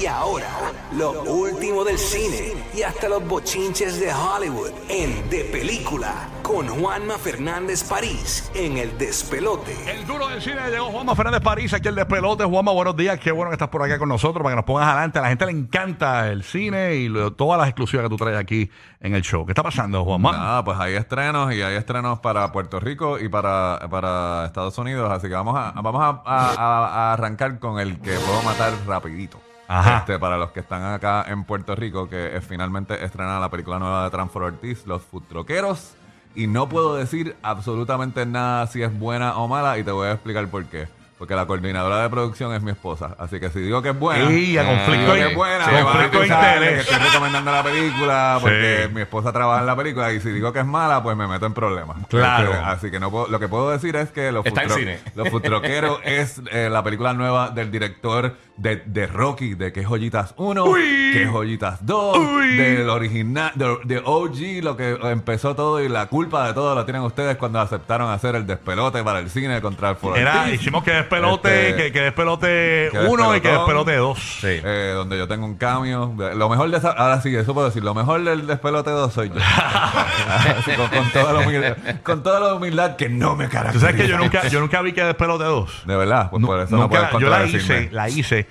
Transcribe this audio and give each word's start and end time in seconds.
Y 0.00 0.06
ahora, 0.06 0.48
lo 0.96 1.22
último 1.24 1.84
del 1.84 1.98
cine 1.98 2.54
y 2.74 2.82
hasta 2.82 3.08
los 3.08 3.26
bochinches 3.26 4.00
de 4.00 4.10
Hollywood 4.14 4.70
en 4.88 5.28
De 5.28 5.44
Película 5.44 6.28
con 6.42 6.66
Juanma 6.68 7.18
Fernández 7.18 7.84
París 7.84 8.50
en 8.54 8.78
El 8.78 8.96
Despelote. 8.96 9.76
El 9.92 10.06
duro 10.06 10.26
del 10.28 10.40
cine 10.40 10.70
llegó 10.70 10.86
Juanma 10.86 11.14
Fernández 11.14 11.42
París, 11.42 11.74
aquí 11.74 11.88
el 11.88 11.94
despelote. 11.96 12.44
Juanma, 12.44 12.72
buenos 12.72 12.96
días. 12.96 13.18
Qué 13.20 13.30
bueno 13.30 13.50
que 13.50 13.54
estás 13.56 13.68
por 13.68 13.82
acá 13.82 13.98
con 13.98 14.08
nosotros 14.08 14.42
para 14.42 14.54
que 14.54 14.56
nos 14.56 14.64
pongas 14.64 14.88
adelante. 14.88 15.18
A 15.18 15.22
la 15.22 15.28
gente 15.28 15.44
le 15.46 15.52
encanta 15.52 16.28
el 16.28 16.44
cine 16.44 16.94
y 16.94 17.08
lo- 17.08 17.32
todas 17.34 17.58
las 17.58 17.68
exclusivas 17.68 18.04
que 18.04 18.08
tú 18.10 18.16
traes 18.16 18.38
aquí 18.38 18.70
en 19.00 19.14
el 19.14 19.22
show. 19.22 19.44
¿Qué 19.44 19.52
está 19.52 19.62
pasando, 19.62 20.02
Juanma? 20.04 20.32
Nada, 20.32 20.64
pues 20.64 20.78
hay 20.80 20.94
estrenos 20.94 21.52
y 21.52 21.60
hay 21.62 21.76
estrenos 21.76 22.20
para 22.20 22.50
Puerto 22.52 22.80
Rico 22.80 23.18
y 23.18 23.28
para, 23.28 23.78
para 23.90 24.46
Estados 24.46 24.76
Unidos. 24.78 25.10
Así 25.12 25.28
que 25.28 25.34
vamos 25.34 25.56
a, 25.58 25.72
vamos 25.80 26.02
a, 26.02 26.22
a- 26.24 26.54
a- 26.54 26.86
a 26.86 27.12
arrancar 27.12 27.58
con 27.58 27.78
el 27.78 28.00
que 28.00 28.12
puedo 28.14 28.42
matar 28.42 28.72
rapidito. 28.86 29.38
Este, 29.70 30.18
para 30.18 30.36
los 30.36 30.50
que 30.50 30.60
están 30.60 30.82
acá 30.82 31.24
en 31.28 31.44
Puerto 31.44 31.76
Rico, 31.76 32.08
que 32.08 32.40
finalmente 32.46 33.04
estrena 33.04 33.38
la 33.38 33.50
película 33.50 33.78
nueva 33.78 34.04
de 34.04 34.10
Transfer 34.10 34.42
Ortiz, 34.42 34.84
Los 34.84 35.02
Futroqueros. 35.02 35.94
Y 36.34 36.48
no 36.48 36.68
puedo 36.68 36.96
decir 36.96 37.36
absolutamente 37.42 38.26
nada 38.26 38.66
si 38.66 38.82
es 38.82 38.96
buena 38.98 39.36
o 39.36 39.46
mala 39.46 39.78
y 39.78 39.84
te 39.84 39.92
voy 39.92 40.08
a 40.08 40.12
explicar 40.12 40.48
por 40.48 40.64
qué. 40.66 40.88
Porque 41.20 41.34
la 41.36 41.44
coordinadora 41.46 42.00
de 42.02 42.08
producción 42.08 42.54
es 42.54 42.62
mi 42.62 42.70
esposa. 42.70 43.14
Así 43.18 43.38
que 43.38 43.50
si 43.50 43.60
digo 43.60 43.82
que 43.82 43.90
es 43.90 43.98
buena, 43.98 44.32
Y 44.32 44.56
a 44.56 44.62
si 44.62 44.68
conflicto 44.68 44.92
digo 45.02 45.12
de- 45.12 45.20
que 45.20 45.28
es 45.28 45.36
buena, 45.36 45.64
sí, 45.66 45.70
me 45.70 45.82
van 45.82 45.86
a 45.86 45.92
conflicto 45.92 46.18
de 46.18 46.24
acusar 46.24 46.40
de 46.40 46.54
interés. 46.66 46.86
que 46.86 46.92
estoy 46.94 47.08
recomendando 47.08 47.52
la 47.52 47.62
película 47.62 48.38
porque 48.40 48.84
Sí. 48.88 48.94
mi 48.94 49.00
esposa 49.02 49.30
trabaja 49.32 49.60
en 49.60 49.66
la 49.66 49.76
película 49.76 50.12
y 50.14 50.20
si 50.20 50.30
digo 50.30 50.50
que 50.54 50.60
es 50.60 50.64
mala, 50.66 51.02
pues 51.02 51.16
me 51.18 51.26
meto 51.28 51.44
en 51.44 51.52
problemas. 51.52 51.98
Claro. 52.08 52.52
Este, 52.52 52.64
así 52.64 52.90
que 52.90 52.98
no 52.98 53.10
puedo- 53.10 53.28
lo 53.28 53.38
que 53.38 53.48
puedo 53.48 53.70
decir 53.70 53.96
es 53.96 54.10
que 54.10 54.32
Los, 54.32 54.46
Está 54.46 54.62
en 54.62 54.68
Futro- 54.70 54.78
cine. 54.80 54.98
Los 55.14 55.28
Futroqueros 55.28 56.00
es 56.04 56.40
eh, 56.50 56.68
la 56.70 56.82
película 56.82 57.12
nueva 57.12 57.50
del 57.50 57.70
director 57.70 58.36
de, 58.56 58.76
de 58.86 59.06
Rocky, 59.06 59.54
de 59.54 59.72
Que 59.74 59.84
Joyitas 59.84 60.32
1, 60.38 60.64
Uy. 60.64 61.10
Que 61.12 61.26
Joyitas 61.26 61.84
2, 61.84 62.16
Uy. 62.16 62.56
del 62.56 62.88
original, 62.88 63.52
de, 63.54 63.76
de 63.84 64.02
OG, 64.04 64.62
lo 64.62 64.76
que 64.76 64.98
empezó 65.02 65.54
todo 65.54 65.82
y 65.82 65.88
la 65.90 66.06
culpa 66.06 66.46
de 66.46 66.54
todo 66.54 66.74
lo 66.74 66.84
tienen 66.84 67.02
ustedes 67.02 67.36
cuando 67.36 67.60
aceptaron 67.60 68.10
hacer 68.10 68.36
el 68.36 68.46
despelote 68.46 69.02
para 69.04 69.18
el 69.18 69.28
cine 69.28 69.60
contra 69.60 69.90
el 69.90 69.96
Era, 70.16 70.50
hicimos 70.50 70.82
que 70.84 70.92
despelote, 71.10 71.70
Este, 71.70 71.82
que, 71.84 71.92
que 71.92 72.00
despelote 72.00 72.88
que 72.92 72.98
uno 73.00 73.34
y 73.36 73.40
que 73.40 73.48
despelotón. 73.48 73.86
despelote 73.86 73.96
dos. 73.96 74.18
Sí. 74.40 74.46
Eh, 74.64 74.92
donde 74.94 75.18
yo 75.18 75.26
tengo 75.28 75.44
un 75.46 75.56
cambio. 75.56 76.14
Lo 76.34 76.48
mejor 76.48 76.70
de 76.70 76.76
esa, 76.78 76.90
ahora 76.92 77.20
sí, 77.20 77.34
eso 77.34 77.52
puedo 77.54 77.66
decir. 77.68 77.82
Lo 77.84 77.94
mejor 77.94 78.22
del 78.24 78.46
despelote 78.46 78.90
2 78.90 79.12
soy 79.12 79.28
yo. 79.30 79.34
Con, 80.76 80.88
con 80.88 81.10
toda 81.12 81.32
la 81.32 81.40
humildad, 81.40 81.76
con 82.02 82.22
toda 82.22 82.40
la 82.40 82.54
humildad 82.54 82.96
que 82.96 83.08
no 83.08 83.34
me 83.36 83.46
Tú 83.46 83.52
caracteriza. 83.52 83.86
sabes 83.86 84.00
que 84.02 84.08
yo 84.08 84.18
nunca, 84.18 84.46
yo 84.48 84.60
nunca 84.60 84.80
vi 84.82 84.92
que 84.92 85.02
despelote 85.02 85.44
dos. 85.44 85.82
De 85.86 85.96
verdad, 85.96 86.30
pues 86.30 86.44
por 86.44 86.60
eso 86.60 86.76
no 86.76 86.82
nunca- 86.82 87.10
puedes 87.10 87.12
yo 87.22 87.28
la 87.30 87.38
contradecirme. 87.38 87.82
hice, 87.84 87.92
la 87.92 88.08
hice. 88.08 88.46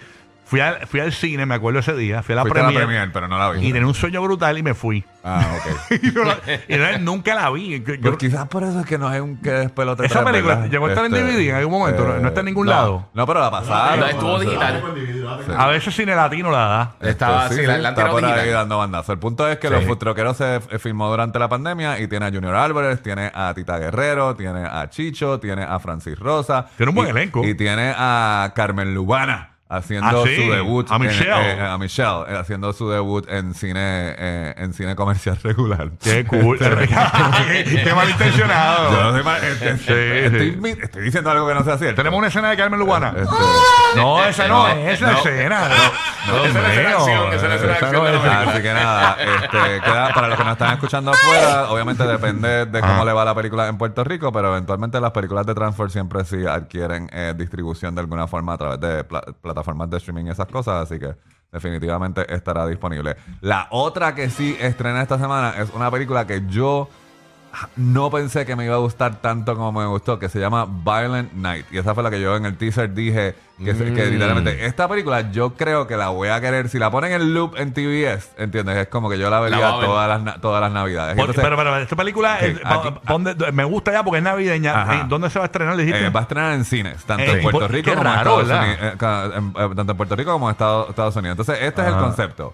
Fui 0.49 0.59
al, 0.61 0.87
fui 0.87 0.99
al 0.99 1.13
cine, 1.13 1.45
me 1.45 1.53
acuerdo 1.53 1.77
ese 1.79 1.95
día, 1.95 2.23
fui 2.23 2.33
a 2.33 2.37
la 2.37 2.41
Fuiste 2.41 2.59
a 2.59 2.63
la 2.63 2.69
premier, 2.69 2.87
premier, 2.87 3.11
pero 3.13 3.27
no 3.27 3.37
la 3.37 3.51
vi. 3.51 3.67
y 3.67 3.71
tenía 3.71 3.85
un 3.87 3.93
sueño 3.93 4.19
brutal 4.23 4.57
y 4.57 4.63
me 4.63 4.73
fui. 4.73 5.05
Ah, 5.23 5.45
ok. 5.57 5.91
y, 6.03 6.07
no 6.11 6.23
la- 6.23 6.37
y 6.67 6.75
no- 6.75 6.97
nunca 7.13 7.35
la 7.35 7.51
vi. 7.51 7.83
Yo- 7.83 7.93
Pues 8.01 8.17
quizás 8.17 8.47
por 8.47 8.63
eso 8.63 8.79
es 8.79 8.85
que 8.87 8.97
no 8.97 9.13
es 9.13 9.21
un 9.21 9.37
que 9.37 9.51
despelote 9.51 10.07
Esa 10.07 10.21
3, 10.21 10.31
película, 10.31 10.55
¿verdad? 10.55 10.71
¿llegó 10.71 10.85
a 10.87 10.89
estar 10.89 11.05
en 11.05 11.11
DVD 11.11 11.49
en 11.49 11.55
algún 11.55 11.73
momento? 11.79 12.03
¿No- 12.07 12.17
no 12.19 12.27
está 12.29 12.39
en 12.39 12.45
ningún 12.47 12.65
no, 12.65 12.71
lado? 12.71 13.09
No, 13.13 13.27
pero 13.27 13.41
la 13.41 13.51
pasaron. 13.51 13.99
No, 13.99 14.05
estuvo 14.07 14.39
digital. 14.39 14.81
A 15.55 15.67
veces 15.67 15.95
cine 15.95 16.15
latino 16.15 16.49
la 16.49 16.57
da. 16.99 17.09
Estaba 17.09 17.43
Este, 17.43 17.53
así, 17.53 17.61
sí, 17.61 17.67
la, 17.67 17.77
la 17.77 17.89
está 17.89 18.09
por 18.09 18.23
ahí 18.25 18.31
digital. 18.33 18.53
dando 18.53 18.77
bandazo. 18.79 19.13
El 19.13 19.19
punto 19.19 19.47
es 19.47 19.59
que 19.59 19.69
Los 19.69 19.83
Futroqueros 19.85 20.35
se 20.37 20.55
f- 20.55 20.79
filmó 20.79 21.09
durante 21.09 21.37
la 21.37 21.47
pandemia 21.47 21.99
y 21.99 22.07
tiene 22.07 22.25
a 22.25 22.31
Junior 22.31 22.55
Álvarez, 22.55 23.03
tiene 23.03 23.31
a 23.35 23.53
Tita 23.53 23.77
Guerrero, 23.77 24.35
tiene 24.35 24.61
a 24.65 24.89
Chicho, 24.89 25.39
tiene 25.39 25.61
a 25.63 25.77
Francis 25.79 26.17
Rosa. 26.17 26.65
Tiene 26.75 26.89
un 26.89 26.95
buen 26.95 27.07
y- 27.09 27.11
elenco. 27.11 27.45
Y 27.45 27.53
tiene 27.53 27.93
a 27.95 28.51
Carmen 28.55 28.95
Lubana 28.95 29.48
haciendo 29.69 30.23
Ah, 30.23 30.23
sí, 30.25 30.35
su 30.35 30.51
debut. 30.51 30.91
a 30.91 30.95
en- 30.95 31.01
Michelle. 31.03 31.51
eh, 31.53 31.61
a 31.61 31.77
Michelle, 31.77 32.23
eh, 32.27 32.37
haciendo 32.37 32.73
su 32.73 32.89
debut 32.89 33.29
en 33.29 33.53
cine, 33.53 34.15
eh, 34.17 34.53
en 34.57 34.73
cine 34.73 34.95
comercial 34.95 35.37
regular. 35.43 35.91
Qué 36.01 36.25
cool. 36.25 36.57
qué, 36.59 37.93
malintencionado. 37.95 38.91
Yo 38.91 39.03
no 39.03 39.11
soy 39.11 39.23
mal- 39.23 39.43
este- 39.43 39.77
Sí, 39.77 39.83
estoy, 40.25 40.51
sí. 40.51 40.57
mi- 40.59 40.69
estoy 40.71 41.03
diciendo 41.03 41.29
algo 41.31 41.47
que 41.47 41.53
no 41.53 41.63
sea 41.63 41.77
cierto. 41.77 41.95
Tenemos 41.97 42.17
una 42.17 42.27
escena 42.27 42.49
de 42.49 42.57
Carmen 42.57 42.79
Lubana. 42.79 43.09
Este, 43.15 43.35
no, 43.95 44.23
esa 44.25 44.47
no, 44.47 44.67
es 44.67 45.01
la 45.01 45.11
escena. 45.13 45.69
no, 46.27 46.45
esa 46.45 46.61
no 46.61 46.67
es 46.67 46.75
la 46.83 46.89
acción, 46.97 47.33
esa 47.33 47.47
no 47.47 47.53
es 47.53 47.61
la 47.63 47.73
acción 47.73 48.07
Así 48.49 48.61
que 48.61 48.73
nada, 48.73 49.17
este, 49.19 49.81
queda- 49.81 50.13
para 50.13 50.27
los 50.29 50.37
que 50.37 50.43
nos 50.43 50.53
están 50.53 50.73
escuchando 50.73 51.11
afuera, 51.11 51.69
obviamente 51.69 52.03
depende 52.05 52.65
de 52.65 52.81
cómo 52.81 53.01
Ah. 53.01 53.05
le 53.05 53.13
va 53.13 53.23
la 53.25 53.35
película 53.35 53.67
en 53.67 53.77
Puerto 53.77 54.03
Rico, 54.03 54.31
pero 54.31 54.49
eventualmente 54.49 54.99
las 54.99 55.11
películas 55.11 55.45
de 55.45 55.53
Transfer 55.55 55.89
siempre 55.91 56.23
sí 56.25 56.45
adquieren 56.45 57.09
eh, 57.13 57.33
distribución 57.37 57.93
de 57.95 58.01
alguna 58.01 58.27
forma 58.27 58.53
a 58.53 58.57
través 58.57 58.79
de 58.79 59.03
pla- 59.03 59.23
plataformas 59.59 59.89
de 59.89 59.97
streaming 59.97 60.25
y 60.25 60.29
esas 60.29 60.47
cosas, 60.47 60.83
así 60.83 60.99
que 60.99 61.15
definitivamente 61.51 62.33
estará 62.33 62.65
disponible. 62.67 63.15
La 63.41 63.67
otra 63.71 64.15
que 64.15 64.29
sí 64.29 64.55
estrena 64.59 65.01
esta 65.01 65.17
semana 65.17 65.55
es 65.57 65.69
una 65.73 65.91
película 65.91 66.25
que 66.25 66.45
yo 66.47 66.87
no 67.75 68.09
pensé 68.11 68.45
que 68.45 68.55
me 68.55 68.65
iba 68.65 68.75
a 68.75 68.79
gustar 68.79 69.15
tanto 69.21 69.55
como 69.55 69.71
me 69.79 69.85
gustó, 69.87 70.19
que 70.19 70.29
se 70.29 70.39
llama 70.39 70.65
Violent 70.65 71.33
Night. 71.33 71.65
Y 71.71 71.77
esa 71.77 71.93
fue 71.93 72.03
la 72.03 72.09
que 72.09 72.21
yo 72.21 72.35
en 72.35 72.45
el 72.45 72.57
teaser 72.57 72.93
dije 72.93 73.35
que, 73.63 73.73
Mm. 73.73 73.93
que 73.95 74.05
literalmente 74.05 74.65
esta 74.65 74.87
película 74.87 75.31
yo 75.31 75.55
creo 75.55 75.85
que 75.85 75.97
la 75.97 76.09
voy 76.09 76.29
a 76.29 76.39
querer. 76.39 76.69
Si 76.69 76.79
la 76.79 76.89
ponen 76.91 77.11
en 77.11 77.33
loop 77.33 77.55
en 77.57 77.73
TBS, 77.73 78.29
¿entiendes? 78.37 78.77
Es 78.77 78.87
como 78.87 79.09
que 79.09 79.17
yo 79.19 79.29
la 79.29 79.39
vería 79.41 79.59
La 79.59 79.79
todas, 79.85 80.23
las, 80.23 80.39
todas 80.41 80.61
las 80.61 80.71
navidades. 80.71 81.15
Por- 81.15 81.25
Entonces, 81.29 81.43
pero, 81.43 81.57
pero, 81.57 81.77
esta 81.77 81.95
película, 81.95 82.35
Ok, 82.35 82.41
es- 82.43 82.59
aquí- 82.63 82.93
¿dónde- 83.07 83.51
me 83.51 83.63
gusta 83.65 83.91
ya 83.91 84.03
porque 84.03 84.19
es 84.19 84.23
navideña. 84.23 84.81
Ajá. 84.81 84.95
Eh, 84.95 85.03
¿Dónde 85.07 85.29
se 85.29 85.39
va 85.39 85.45
a 85.45 85.47
estrenar? 85.47 85.75
Dijiste. 85.75 86.05
eh, 86.05 86.09
va 86.09 86.19
a 86.21 86.23
estrenar 86.23 86.53
en 86.53 86.63
cines, 86.65 87.03
tanto 87.03 87.23
Eh, 87.23 87.31
en 87.37 87.41
Puerto 87.41 87.67
Rico 87.67 87.89
como 87.89 88.01
en 88.01 88.05
raro, 88.15 88.41
Estados 88.41 88.47
¿verdad? 88.47 88.63
Unidos. 88.63 89.33
eh, 89.33 89.37
en- 89.37 89.71
eh, 89.71 89.75
tanto 89.75 89.91
en 89.91 89.97
Puerto 89.97 90.15
Rico 90.15 90.31
como 90.31 90.47
en 90.47 90.51
Estados, 90.51 90.89
Estados 90.89 91.15
Unidos. 91.17 91.33
Entonces, 91.39 91.57
este 91.63 91.81
es 91.81 91.87
el 91.87 91.93
Ajá. 91.95 92.03
concepto. 92.03 92.53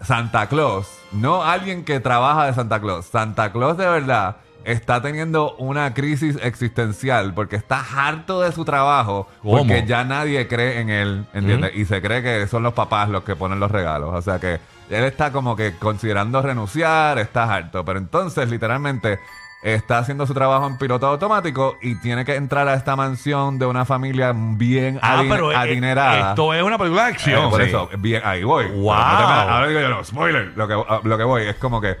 Santa 0.00 0.48
Claus, 0.48 0.88
no 1.12 1.42
alguien 1.42 1.84
que 1.84 2.00
trabaja 2.00 2.46
de 2.46 2.54
Santa 2.54 2.80
Claus. 2.80 3.06
Santa 3.06 3.52
Claus 3.52 3.76
de 3.76 3.86
verdad 3.86 4.36
está 4.64 5.02
teniendo 5.02 5.54
una 5.56 5.92
crisis 5.94 6.38
existencial 6.42 7.34
porque 7.34 7.56
está 7.56 7.84
harto 7.96 8.40
de 8.40 8.50
su 8.52 8.64
trabajo 8.64 9.28
¿Cómo? 9.42 9.58
porque 9.58 9.84
ya 9.86 10.04
nadie 10.04 10.48
cree 10.48 10.80
en 10.80 10.90
él, 10.90 11.26
¿entiendes? 11.34 11.72
Y 11.74 11.84
se 11.84 12.00
cree 12.00 12.22
que 12.22 12.46
son 12.46 12.62
los 12.62 12.72
papás 12.72 13.08
los 13.08 13.24
que 13.24 13.36
ponen 13.36 13.60
los 13.60 13.70
regalos. 13.70 14.14
O 14.14 14.22
sea 14.22 14.38
que 14.38 14.60
él 14.90 15.04
está 15.04 15.32
como 15.32 15.56
que 15.56 15.76
considerando 15.76 16.40
renunciar, 16.42 17.18
está 17.18 17.52
harto. 17.54 17.84
Pero 17.84 17.98
entonces, 17.98 18.48
literalmente, 18.50 19.18
está 19.64 19.98
haciendo 19.98 20.26
su 20.26 20.34
trabajo 20.34 20.66
en 20.66 20.76
piloto 20.78 21.06
automático 21.06 21.76
y 21.82 21.94
tiene 21.96 22.24
que 22.26 22.36
entrar 22.36 22.68
a 22.68 22.74
esta 22.74 22.94
mansión 22.96 23.58
de 23.58 23.64
una 23.66 23.84
familia 23.86 24.32
bien 24.36 24.98
ah, 25.02 25.16
adin- 25.22 25.30
pero 25.30 25.50
eh, 25.52 25.56
adinerada. 25.56 26.30
esto 26.30 26.52
es 26.52 26.62
una 26.62 26.76
película 26.78 27.04
de 27.06 27.10
Eh, 27.10 27.14
acción. 27.14 27.50
por 27.50 27.62
Sí. 27.62 27.68
eso, 27.68 27.88
bien, 27.98 28.20
ahí 28.24 28.44
voy. 28.44 28.66
Wow. 28.66 28.94
Pero 28.94 29.10
no 29.12 29.18
te 29.18 29.24
me- 29.46 29.52
ahora 29.52 29.66
digo 29.68 29.80
yo, 29.80 29.88
no, 29.88 30.04
spoiler. 30.04 30.52
Lo 30.54 30.68
que, 30.68 30.74
a- 30.74 31.00
lo 31.02 31.18
que 31.18 31.24
voy 31.24 31.42
es 31.44 31.56
como 31.56 31.80
que 31.80 31.96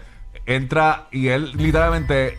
entra 0.46 1.04
y 1.10 1.28
él 1.28 1.52
literalmente 1.56 2.38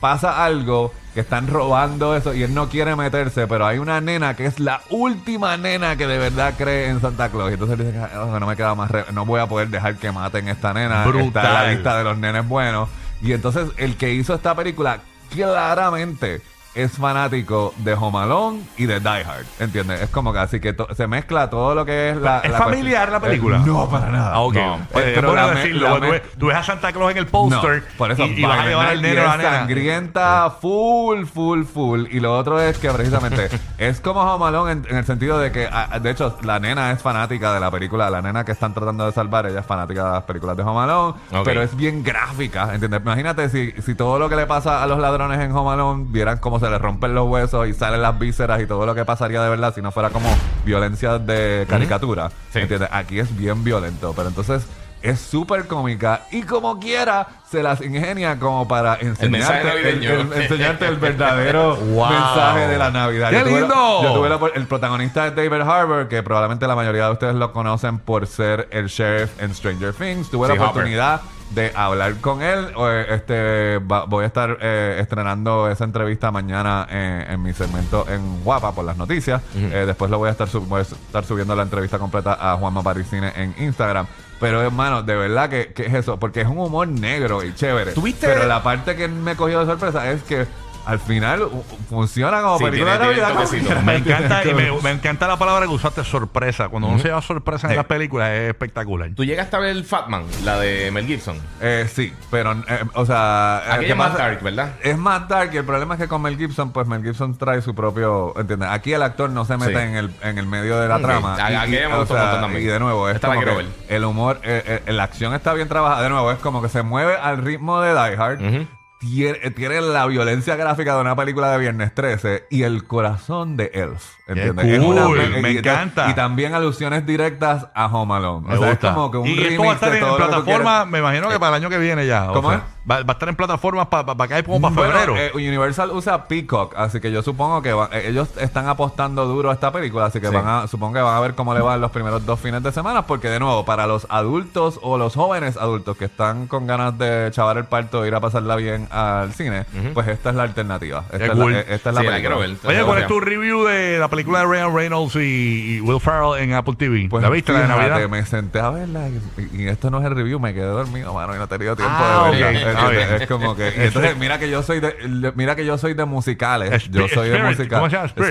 pasa 0.00 0.44
algo 0.44 0.92
que 1.14 1.20
están 1.20 1.46
robando 1.48 2.14
eso 2.14 2.34
y 2.34 2.42
él 2.42 2.52
no 2.52 2.68
quiere 2.68 2.94
meterse, 2.96 3.46
pero 3.46 3.66
hay 3.66 3.78
una 3.78 4.00
nena 4.00 4.34
que 4.34 4.44
es 4.46 4.60
la 4.60 4.82
última 4.90 5.56
nena 5.56 5.96
que 5.96 6.06
de 6.06 6.18
verdad 6.18 6.54
cree 6.58 6.88
en 6.90 7.00
Santa 7.00 7.30
Claus. 7.30 7.50
Y 7.50 7.54
entonces 7.54 7.78
él 7.80 7.86
dice, 7.86 8.04
"Oh, 8.18 8.38
no 8.38 8.46
me 8.46 8.56
queda 8.56 8.74
más, 8.74 8.90
re- 8.90 9.04
no 9.12 9.24
voy 9.24 9.40
a 9.40 9.46
poder 9.46 9.68
dejar 9.68 9.94
que 9.96 10.12
maten 10.12 10.48
esta 10.48 10.74
nena. 10.74 11.04
Está 11.04 11.08
en 11.08 11.16
la 11.16 11.22
Brutal. 11.22 11.74
lista 11.74 11.96
de 11.98 12.04
los 12.04 12.18
nenes 12.18 12.46
buenos. 12.46 12.88
Y 13.22 13.32
entonces 13.32 13.68
el 13.76 13.96
que 13.96 14.12
hizo 14.12 14.34
esta 14.34 14.54
película 14.54 15.00
claramente 15.30 16.42
es 16.76 16.92
fanático 16.92 17.74
de 17.78 17.94
Home 17.94 18.18
Alone 18.18 18.60
y 18.76 18.86
de 18.86 19.00
Die 19.00 19.08
Hard, 19.08 19.46
¿entiendes? 19.58 20.02
Es 20.02 20.10
como 20.10 20.32
que 20.32 20.38
así 20.38 20.60
que 20.60 20.76
se 20.94 21.06
mezcla 21.06 21.48
todo 21.50 21.74
lo 21.74 21.84
que 21.84 22.10
es 22.10 22.16
la... 22.18 22.40
¿Es 22.40 22.50
la 22.52 22.58
familiar 22.58 23.10
la 23.10 23.18
película? 23.20 23.56
Eh, 23.56 23.62
no, 23.64 23.88
para 23.88 24.08
nada. 24.10 24.32
Ah, 24.34 24.40
ok. 24.40 24.54
No. 24.54 24.78
Pues, 24.92 25.06
Eh, 25.06 25.20
bueno 25.20 25.34
la 25.34 25.50
decirlo, 25.54 25.82
la 25.88 25.90
porque 25.90 26.06
tú, 26.06 26.12
ves, 26.12 26.22
tú 26.38 26.46
ves 26.46 26.56
a 26.56 26.62
Santa 26.62 26.92
Claus 26.92 27.10
en 27.10 27.16
el 27.18 27.26
póster 27.26 27.82
no, 27.90 27.96
por 27.96 28.12
eso 28.12 28.24
y, 28.26 28.40
y 28.40 28.42
vas 28.44 28.58
a 28.60 28.66
llevar 28.66 28.86
al 28.88 29.02
Night 29.02 29.02
nene 29.02 29.14
y 29.14 29.24
o 29.24 29.26
la 29.26 29.36
nena. 29.36 29.50
sangrienta 29.58 30.50
full, 30.60 31.24
full, 31.24 31.64
full. 31.64 32.04
Y 32.10 32.20
lo 32.20 32.36
otro 32.36 32.60
es 32.60 32.78
que 32.78 32.90
precisamente 32.90 33.48
es 33.78 34.00
como 34.00 34.20
Home 34.22 34.44
Alone 34.46 34.72
en, 34.72 34.86
en 34.90 34.96
el 34.96 35.04
sentido 35.04 35.38
de 35.38 35.50
que, 35.52 35.68
ah, 35.70 35.98
de 35.98 36.10
hecho, 36.10 36.38
la 36.42 36.58
nena 36.58 36.90
es 36.92 37.02
fanática 37.02 37.52
de 37.54 37.60
la 37.60 37.70
película. 37.70 38.10
La 38.10 38.20
nena 38.22 38.44
que 38.44 38.52
están 38.52 38.74
tratando 38.74 39.06
de 39.06 39.12
salvar, 39.12 39.46
ella 39.46 39.60
es 39.60 39.66
fanática 39.66 40.04
de 40.04 40.10
las 40.10 40.22
películas 40.24 40.56
de 40.56 40.62
Home 40.62 40.80
Alone. 40.80 41.14
Ok. 41.32 41.44
Pero 41.44 41.62
es 41.62 41.74
bien 41.76 42.02
gráfica, 42.02 42.72
¿entiendes? 42.74 43.00
Imagínate 43.00 43.48
si, 43.48 43.72
si 43.82 43.94
todo 43.94 44.18
lo 44.18 44.28
que 44.28 44.36
le 44.36 44.46
pasa 44.46 44.82
a 44.82 44.86
los 44.86 44.98
ladrones 44.98 45.40
en 45.40 45.52
Home 45.52 45.70
Alone 45.72 46.04
vieran 46.08 46.38
cómo 46.38 46.58
se 46.60 46.65
se 46.66 46.70
le 46.72 46.78
rompen 46.78 47.14
los 47.14 47.28
huesos 47.28 47.68
y 47.68 47.74
salen 47.74 48.02
las 48.02 48.18
vísceras 48.18 48.60
y 48.60 48.66
todo 48.66 48.84
lo 48.86 48.94
que 48.94 49.04
pasaría 49.04 49.40
de 49.42 49.48
verdad 49.48 49.72
si 49.74 49.80
no 49.82 49.92
fuera 49.92 50.10
como 50.10 50.28
violencia 50.64 51.18
de 51.18 51.64
caricatura. 51.68 52.30
Sí. 52.52 52.58
¿Entiendes? 52.60 52.88
Aquí 52.92 53.18
es 53.20 53.36
bien 53.36 53.62
violento, 53.64 54.12
pero 54.16 54.28
entonces 54.28 54.66
es 55.02 55.20
súper 55.20 55.66
cómica 55.68 56.22
y 56.32 56.42
como 56.42 56.80
quiera 56.80 57.28
se 57.48 57.62
las 57.62 57.80
ingenia 57.80 58.38
como 58.40 58.66
para 58.66 58.96
enseñarte 58.96 59.60
el, 59.60 60.00
navideño. 60.00 60.10
el- 60.34 60.42
enseñarte 60.42 60.86
el 60.88 60.96
verdadero 60.96 61.76
Wow. 61.80 62.08
mensaje 62.10 62.66
de 62.66 62.78
la 62.78 62.90
Navidad. 62.90 63.30
¡Qué 63.30 63.36
Yo 63.38 63.44
tuve 63.44 63.60
lindo! 63.60 64.02
yo 64.02 64.14
tuve 64.14 64.28
la 64.28 64.40
el 64.54 64.66
protagonista 64.66 65.26
es 65.28 65.36
David 65.36 65.60
Harbour, 65.60 66.08
que 66.08 66.22
probablemente 66.24 66.66
la 66.66 66.74
mayoría 66.74 67.04
de 67.06 67.12
ustedes 67.12 67.34
lo 67.36 67.52
conocen 67.52 67.98
por 68.00 68.26
ser 68.26 68.66
el 68.72 68.88
sheriff 68.88 69.30
en 69.40 69.54
Stranger 69.54 69.92
Things. 69.92 70.28
Tuve 70.30 70.48
Sí, 70.48 70.56
la 70.56 70.64
oportunidad 70.64 71.20
de 71.50 71.72
hablar 71.74 72.16
con 72.20 72.42
él. 72.42 72.68
Eh, 72.76 73.06
Este, 73.10 73.78
va- 73.78 74.04
voy 74.04 74.24
a 74.24 74.26
estar 74.26 74.58
eh, 74.60 74.98
estrenando 75.00 75.68
esa 75.70 75.84
entrevista 75.84 76.30
mañana 76.30 76.86
en, 76.90 77.30
en 77.32 77.42
mi 77.42 77.52
segmento 77.52 78.06
en 78.08 78.42
Guapa 78.44 78.72
por 78.72 78.84
las 78.84 78.96
noticias. 78.96 79.40
Eh, 79.54 79.84
después 79.86 80.10
lo 80.10 80.18
voy 80.18 80.28
a 80.28 80.32
estar 80.32 80.48
voy 80.52 80.80
a 80.80 80.82
estar 80.82 81.24
subiendo 81.24 81.54
la 81.54 81.62
entrevista 81.62 81.98
completa 81.98 82.36
a 82.40 82.56
Juanma 82.56 82.82
Parisine 82.82 83.32
en 83.36 83.54
Instagram. 83.58 84.06
Pero 84.38 84.60
hermano, 84.60 85.02
de 85.02 85.16
verdad 85.16 85.48
que, 85.48 85.72
que 85.72 85.86
es 85.86 85.94
eso, 85.94 86.18
porque 86.18 86.42
es 86.42 86.46
un 86.46 86.58
humor 86.58 86.86
negro 86.88 87.42
y 87.42 87.54
chévere. 87.54 87.92
¿Tuviste- 87.92 88.26
Pero 88.26 88.46
la 88.46 88.62
parte 88.62 88.94
que 88.94 89.08
me 89.08 89.34
cogió 89.34 89.60
de 89.60 89.66
sorpresa 89.66 90.10
es 90.10 90.22
que 90.24 90.46
al 90.86 90.98
final 91.00 91.48
funciona 91.90 92.40
como 92.40 92.58
Sí, 92.58 92.64
película 92.64 92.92
de 92.92 92.98
tiene- 92.98 93.14
tiene 93.14 93.28
Navidad. 93.34 93.82
Me 93.82 93.96
encanta, 93.96 94.44
y 94.48 94.54
me, 94.54 94.72
me 94.82 94.90
encanta 94.92 95.26
la 95.28 95.36
palabra 95.36 95.66
que 95.66 95.72
usaste, 95.72 96.04
sorpresa. 96.04 96.68
Cuando 96.68 96.88
uno 96.88 96.98
se 96.98 97.08
lleva 97.08 97.20
sorpresa 97.22 97.66
en 97.66 97.72
Sí. 97.72 97.76
las 97.76 97.86
películas 97.86 98.30
es 98.30 98.48
espectacular. 98.50 99.10
¿Tú 99.14 99.24
llegaste 99.24 99.56
a 99.56 99.58
ver 99.58 99.82
Fatman, 99.84 100.24
la 100.44 100.58
de 100.60 100.90
Mel 100.92 101.06
Gibson? 101.06 101.38
Eh, 101.60 101.88
sí, 101.92 102.12
pero, 102.30 102.52
eh, 102.52 102.84
o 102.94 103.04
sea... 103.04 103.62
eh, 103.66 103.80
¿qué 103.80 103.90
es 103.90 103.96
más 103.96 104.10
pasa? 104.12 104.22
dark, 104.22 104.42
¿verdad? 104.42 104.72
Es 104.82 104.96
más 104.96 105.28
dark 105.28 105.50
y 105.52 105.56
el 105.58 105.64
problema 105.64 105.94
es 105.94 106.00
que 106.00 106.08
con 106.08 106.22
Mel 106.22 106.36
Gibson, 106.36 106.72
pues 106.72 106.86
Mel 106.86 107.02
Gibson 107.02 107.36
trae 107.36 107.60
su 107.62 107.74
propio, 107.74 108.32
¿entiendes? 108.38 108.68
Aquí 108.70 108.92
el 108.92 109.02
actor 109.02 109.30
no 109.30 109.44
se 109.44 109.56
mete 109.56 109.72
Sí. 109.72 109.78
en, 109.78 109.96
el, 109.96 110.10
en 110.22 110.38
el 110.38 110.46
medio 110.46 110.78
de 110.80 110.88
la 110.88 110.98
trama. 111.00 111.34
A- 111.36 111.50
Y- 111.52 111.54
aquella 111.56 111.86
y, 111.86 111.92
me 111.92 111.98
gustó 111.98 112.14
sea, 112.14 112.40
también. 112.40 112.62
Y 112.62 112.66
de 112.66 112.78
nuevo, 112.78 113.08
es 113.08 113.16
Esta 113.16 113.28
como 113.28 113.40
que 113.40 113.66
el 113.88 114.04
humor, 114.04 114.40
eh, 114.44 114.82
eh, 114.86 114.92
la 114.92 115.02
acción 115.04 115.34
está 115.34 115.52
bien 115.52 115.68
trabajada. 115.68 116.02
De 116.02 116.08
nuevo, 116.10 116.30
es 116.30 116.38
como 116.38 116.62
que 116.62 116.68
se 116.68 116.82
mueve 116.82 117.16
al 117.16 117.38
ritmo 117.38 117.80
de 117.80 117.92
Die 117.92 118.16
Hard. 118.16 118.66
Tiene, 119.08 119.50
tiene 119.52 119.80
la 119.80 120.06
violencia 120.06 120.56
gráfica 120.56 120.94
de 120.94 121.00
una 121.00 121.14
película 121.16 121.50
de 121.52 121.58
Viernes 121.58 121.94
13 121.94 122.46
y 122.50 122.62
el 122.62 122.84
corazón 122.84 123.56
de 123.56 123.70
Elf. 123.74 124.14
¿Entiendes? 124.26 124.64
Qué 124.64 124.76
Es 124.76 124.82
una- 124.82 125.04
cool, 125.04 125.20
y- 125.38 125.42
me 125.42 125.52
y- 125.52 125.58
encanta. 125.58 126.10
Y 126.10 126.14
también 126.14 126.54
alusiones 126.54 127.06
directas 127.06 127.68
a 127.74 127.86
Home 127.86 128.14
Alone. 128.14 128.48
Me 128.48 128.54
o 128.56 128.58
sea, 128.58 128.70
gusta. 128.70 128.88
es 128.88 128.94
como 128.94 129.10
que 129.10 129.18
un 129.18 129.26
y 129.28 129.32
esto 129.32 129.62
va 129.62 129.72
a 129.72 129.74
remix 129.74 129.74
estar 129.74 129.94
en 129.94 130.16
plataforma, 130.16 130.84
me 130.86 130.98
imagino 130.98 131.28
que 131.28 131.38
para 131.38 131.56
el 131.56 131.62
año 131.62 131.70
que 131.70 131.78
viene 131.78 132.06
ya. 132.06 132.30
o 132.30 132.34
¿Cómo 132.34 132.48
sea, 132.50 132.58
es? 132.58 132.64
Va, 132.88 133.02
va 133.02 133.04
a 133.08 133.12
estar 133.14 133.28
en 133.28 133.34
plataformas 133.34 133.88
para 133.88 134.14
pa, 134.14 134.28
caer 134.28 134.44
como 134.44 134.60
para 134.60 134.74
Bueno, 134.74 134.92
febrero. 134.92 135.16
eh, 135.16 135.32
Universal 135.34 135.90
usa 135.90 136.28
Peacock, 136.28 136.74
así 136.76 137.00
que 137.00 137.10
yo 137.10 137.20
supongo 137.20 137.60
que 137.60 137.72
va- 137.72 137.88
eh, 137.92 138.10
ellos 138.10 138.28
están 138.38 138.68
apostando 138.68 139.26
duro 139.26 139.50
a 139.50 139.54
esta 139.54 139.72
película, 139.72 140.06
así 140.06 140.20
que 140.20 140.28
Sí. 140.28 140.34
van 140.34 140.46
a, 140.46 140.66
supongo 140.68 140.94
que 140.94 141.00
van 141.00 141.16
a 141.16 141.20
ver 141.20 141.34
cómo 141.34 141.52
le 141.52 141.60
van 141.60 141.80
los 141.80 141.90
primeros 141.90 142.24
dos 142.24 142.38
fines 142.38 142.62
de 142.62 142.70
semana, 142.70 143.02
porque 143.06 143.28
de 143.28 143.40
nuevo, 143.40 143.64
para 143.64 143.88
los 143.88 144.06
adultos 144.08 144.78
o 144.82 144.98
los 144.98 145.14
jóvenes 145.16 145.56
adultos 145.56 145.96
que 145.96 146.04
están 146.04 146.46
con 146.46 146.68
ganas 146.68 146.96
de 146.96 147.28
chavar 147.32 147.58
el 147.58 147.64
parto 147.64 148.04
e 148.04 148.08
ir 148.08 148.14
a 148.14 148.20
pasarla 148.20 148.54
bien 148.54 148.86
al 148.92 149.32
cine, 149.32 149.64
pues 149.92 150.06
esta 150.06 150.30
es 150.30 150.36
la 150.36 150.44
alternativa. 150.44 151.04
Esta, 151.06 151.18
Qué 151.18 151.24
es, 151.24 151.30
cool. 151.32 151.52
la, 151.54 151.60
eh, 151.60 151.64
esta 151.70 151.88
es 151.90 151.94
la 151.96 152.00
Sí, 152.02 152.06
la 152.06 152.12
película. 152.12 152.36
ver. 152.36 152.56
Oye, 152.66 152.84
¿cuál 152.84 152.98
es 153.00 153.06
tu 153.08 153.18
review 153.18 153.64
de 153.64 153.98
la 153.98 154.06
película 154.06 154.38
de 154.40 154.44
Ryan 154.46 154.72
Reynolds 154.74 155.16
y, 155.16 155.76
y 155.76 155.80
Will 155.80 155.98
Ferrell 156.00 156.40
en 156.40 156.52
Apple 156.54 156.74
TV? 156.78 157.08
Pues 157.10 157.20
¿La 157.22 157.30
viste 157.30 157.52
la 157.52 157.62
de 157.62 157.66
Navidad? 157.68 158.08
me 158.08 158.24
senté 158.24 158.60
a 158.60 158.70
verla 158.70 159.08
y, 159.08 159.62
y 159.62 159.66
esto 159.66 159.90
no 159.90 159.98
es 159.98 160.04
el 160.06 160.14
review, 160.14 160.38
me 160.38 160.54
quedé 160.54 160.66
dormido, 160.66 161.12
mano, 161.12 161.34
y 161.34 161.38
no 161.38 161.44
he 161.44 161.48
tenido 161.48 161.74
tiempo 161.74 161.92
Ah, 161.98 162.30
de 162.30 162.30
verla. 162.42 162.48
ok, 162.60 162.75
Es- 162.75 162.75
está 162.78 162.92
es, 162.92 163.08
bien. 163.08 163.22
es 163.22 163.28
como 163.28 163.56
que 163.56 163.68
y 163.76 163.80
entonces 163.86 164.16
mira 164.16 164.38
que 164.38 164.48
yo 164.50 164.62
soy 164.62 164.80
de 164.80 165.32
mira 165.34 165.56
que 165.56 165.64
yo 165.66 165.78
soy 165.78 165.94
de 165.94 166.04
musicales, 166.04 166.88
yo 166.90 167.08
soy 167.08 167.28
de 167.30 167.36
Spirit, 167.36 167.56
música 167.58 167.76
¿cómo 167.76 167.90
se 167.90 167.96
llama? 167.96 168.06
Spirit. 168.08 168.30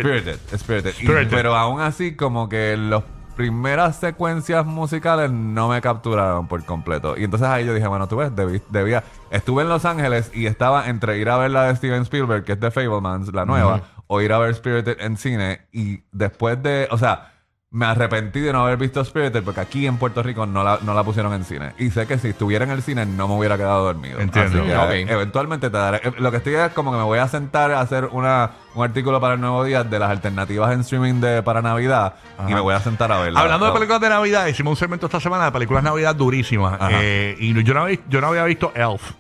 Spirited, 0.55 0.57
Spirited. 0.57 0.93
Y- 1.01 1.25
pero 1.29 1.55
aún 1.55 1.81
así 1.81 2.15
como 2.15 2.47
que 2.49 2.77
las 2.77 3.03
primeras 3.35 3.97
secuencias 3.99 4.65
musicales 4.65 5.29
no 5.29 5.67
me 5.67 5.81
capturaron 5.81 6.47
por 6.47 6.63
completo. 6.63 7.17
Y 7.17 7.25
entonces 7.25 7.47
ahí 7.49 7.65
yo 7.65 7.73
dije, 7.73 7.85
bueno, 7.87 8.07
tú 8.07 8.15
ves, 8.15 8.31
debí- 8.33 8.61
debía 8.69 9.03
estuve 9.29 9.63
en 9.63 9.69
Los 9.69 9.83
Ángeles 9.83 10.31
y 10.33 10.45
estaba 10.45 10.87
entre 10.87 11.17
ir 11.17 11.29
a 11.29 11.37
ver 11.37 11.51
la 11.51 11.65
de 11.65 11.75
Steven 11.75 12.03
Spielberg, 12.03 12.45
que 12.45 12.53
es 12.53 12.59
de 12.61 12.71
Fablemans, 12.71 13.33
la 13.33 13.43
nueva, 13.45 13.81
o 14.07 14.21
ir 14.21 14.31
a 14.31 14.37
ver 14.39 14.55
Spirited 14.55 15.01
en 15.01 15.17
cine 15.17 15.61
y 15.73 15.99
después 16.13 16.63
de, 16.63 16.87
o 16.91 16.97
sea, 16.97 17.33
me 17.75 17.85
arrepentí 17.87 18.39
de 18.39 18.53
no 18.53 18.63
haber 18.65 18.77
visto 18.77 19.03
Spirited 19.03 19.43
porque 19.43 19.59
aquí 19.59 19.85
en 19.85 19.97
Puerto 19.97 20.23
Rico 20.23 20.45
no 20.45 20.63
la, 20.63 20.79
no 20.81 20.93
la 20.93 21.03
pusieron 21.03 21.33
en 21.33 21.43
cine. 21.43 21.73
Y 21.77 21.91
sé 21.91 22.07
que 22.07 22.17
si 22.17 22.29
estuviera 22.29 22.63
en 22.63 22.71
el 22.71 22.81
cine 22.81 23.05
no 23.05 23.27
me 23.27 23.33
hubiera 23.35 23.57
quedado 23.57 23.83
dormido. 23.83 24.17
Entiendo. 24.21 24.59
Así 24.61 24.69
que, 24.69 24.77
Ok. 25.05 25.11
eventualmente 25.11 25.69
te 25.69 25.77
daré. 25.77 26.01
Lo 26.17 26.31
que 26.31 26.37
estoy 26.37 26.55
es 26.55 26.71
como 26.71 26.91
que 26.93 26.97
me 26.97 27.03
voy 27.03 27.19
a 27.19 27.27
sentar 27.27 27.71
a 27.73 27.81
hacer 27.81 28.05
una, 28.13 28.51
un 28.75 28.85
artículo 28.85 29.19
para 29.19 29.33
el 29.33 29.41
nuevo 29.41 29.61
día 29.65 29.83
de 29.83 29.99
las 29.99 30.09
alternativas 30.09 30.71
en 30.73 30.79
streaming 30.79 31.19
de 31.19 31.43
para 31.43 31.61
Navidad 31.61 32.13
y 32.47 32.53
me 32.53 32.61
voy 32.61 32.73
a 32.73 32.79
sentar 32.79 33.11
a 33.11 33.19
verla. 33.19 33.41
Hablando 33.41 33.65
de 33.65 33.71
Ah, 33.71 33.73
películas 33.73 33.99
de 33.99 34.07
Navidad, 34.09 34.47
hicimos 34.47 34.71
un 34.71 34.77
segmento 34.77 35.07
esta 35.07 35.19
semana 35.19 35.43
de 35.43 35.51
películas 35.51 35.83
de 35.83 35.89
Navidad 35.89 36.15
durísimas. 36.15 36.79
Eh, 36.91 37.35
y 37.39 37.61
yo 37.61 37.73
no, 37.73 37.81
había, 37.81 37.99
yo 38.07 38.21
no 38.21 38.27
había 38.27 38.45
visto 38.45 38.71
Elf. 38.73 39.11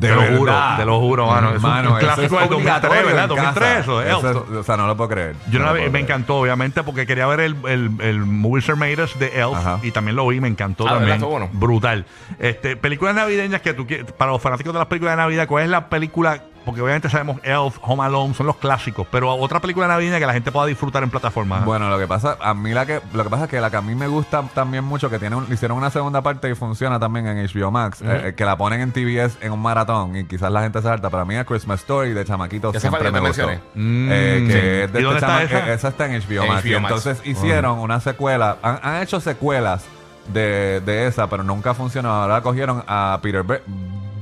Te 0.00 0.08
lo 0.14 0.38
juro, 0.38 0.54
te 0.76 0.84
lo 0.84 1.00
juro, 1.00 1.26
mano. 1.26 1.54
Es 1.54 1.60
Mano, 1.60 1.92
un 1.94 1.98
clásico 1.98 2.38
del 2.38 2.48
2003, 2.48 2.54
obligatorio 2.54 3.06
¿verdad? 3.06 3.22
en 3.24 3.28
2003, 3.28 3.68
casa. 3.68 4.08
eso, 4.08 4.46
o 4.58 4.62
sea, 4.62 4.76
no 4.76 4.86
lo 4.86 4.96
puedo 4.96 5.10
creer. 5.10 5.36
Yo 5.50 5.60
me 5.90 6.00
encantó, 6.00 6.36
obviamente, 6.36 6.82
porque 6.82 7.06
quería 7.06 7.26
ver 7.26 7.40
el, 7.40 7.56
el, 7.66 7.90
el 8.00 8.20
Made 8.20 9.02
Us 9.02 9.18
de 9.18 9.40
Elf 9.40 9.84
y 9.84 9.90
también 9.90 10.16
lo 10.16 10.26
vi, 10.26 10.40
me 10.40 10.48
encantó 10.48 10.86
Ah, 10.86 10.94
también. 10.94 11.20
Brutal. 11.52 12.06
Este, 12.38 12.76
películas 12.76 13.14
navideñas 13.14 13.60
que 13.60 13.74
tú 13.74 13.86
quieres, 13.86 14.10
para 14.12 14.32
los 14.32 14.40
fanáticos 14.42 14.72
de 14.72 14.78
las 14.78 14.88
películas 14.88 15.12
de 15.12 15.22
Navidad, 15.22 15.46
¿cuál 15.46 15.64
es 15.64 15.70
la 15.70 15.88
película? 15.88 16.42
Porque 16.64 16.82
obviamente 16.82 17.08
sabemos 17.08 17.38
Elf, 17.42 17.78
Home 17.80 18.04
Alone, 18.04 18.34
son 18.34 18.46
los 18.46 18.56
clásicos, 18.56 19.06
pero 19.10 19.34
otra 19.34 19.60
película 19.60 19.88
navideña 19.88 20.18
que 20.18 20.26
la 20.26 20.34
gente 20.34 20.52
pueda 20.52 20.66
disfrutar 20.66 21.02
en 21.02 21.08
plataformas. 21.10 21.64
Bueno, 21.64 21.88
lo 21.88 21.98
que 21.98 22.06
pasa, 22.06 22.36
a 22.40 22.52
mí 22.52 22.72
la 22.72 22.84
que, 22.84 23.00
lo 23.14 23.24
que 23.24 23.30
pasa 23.30 23.44
es 23.44 23.50
que 23.50 23.60
la 23.60 23.70
que 23.70 23.76
a 23.78 23.80
mí 23.80 23.94
me 23.94 24.06
gusta 24.06 24.42
también 24.54 24.84
mucho, 24.84 25.08
que 25.08 25.18
tiene 25.18 25.36
un- 25.36 25.50
hicieron 25.50 25.78
una 25.78 25.90
segunda 25.90 26.20
parte 26.20 26.50
y 26.50 26.54
funciona 26.54 27.00
también 27.00 27.26
en 27.26 27.38
HBO 27.46 27.70
Max, 27.70 28.02
eh, 28.02 28.22
eh, 28.26 28.34
que 28.34 28.44
la 28.44 28.58
ponen 28.58 28.82
en 28.82 28.92
TBS 28.92 29.38
en 29.40 29.52
un 29.52 29.60
maratón 29.62 30.16
y 30.16 30.24
quizás 30.24 30.52
la 30.52 30.60
gente 30.62 30.82
se 30.82 30.88
harta, 30.88 31.08
pero 31.08 31.22
a 31.22 31.24
mí 31.24 31.34
es 31.34 31.44
Christmas 31.46 31.80
Story 31.80 32.12
de 32.12 32.24
chamaquito 32.26 32.72
siempre 32.78 33.10
me 33.10 33.20
gustó. 33.20 33.48
Mm. 33.74 34.08
Eh, 34.12 34.44
que 34.46 34.52
Sí. 34.52 34.58
es 34.58 34.62
de 34.62 34.80
¿Y 34.82 34.84
este 34.84 35.02
dónde 35.02 35.14
está 35.14 35.26
chama- 35.28 35.42
esa? 35.44 35.72
esa 35.72 35.88
está 35.88 36.06
en 36.06 36.12
HBO 36.20 36.42
En 36.42 36.48
Max. 36.48 36.64
y 36.66 36.72
HBO 36.74 36.80
Max. 36.80 36.94
entonces 36.94 37.26
hicieron 37.26 37.78
una 37.78 38.00
secuela, 38.00 38.58
han, 38.62 38.78
han 38.82 39.02
hecho 39.02 39.18
secuelas 39.20 39.84
de, 40.32 40.80
de 40.84 41.06
esa, 41.06 41.26
pero 41.28 41.42
nunca 41.42 41.74
funcionó. 41.74 42.10
Ahora 42.12 42.40
cogieron 42.42 42.84
a 42.86 43.18
Peter 43.22 43.42
Be- 43.42 43.62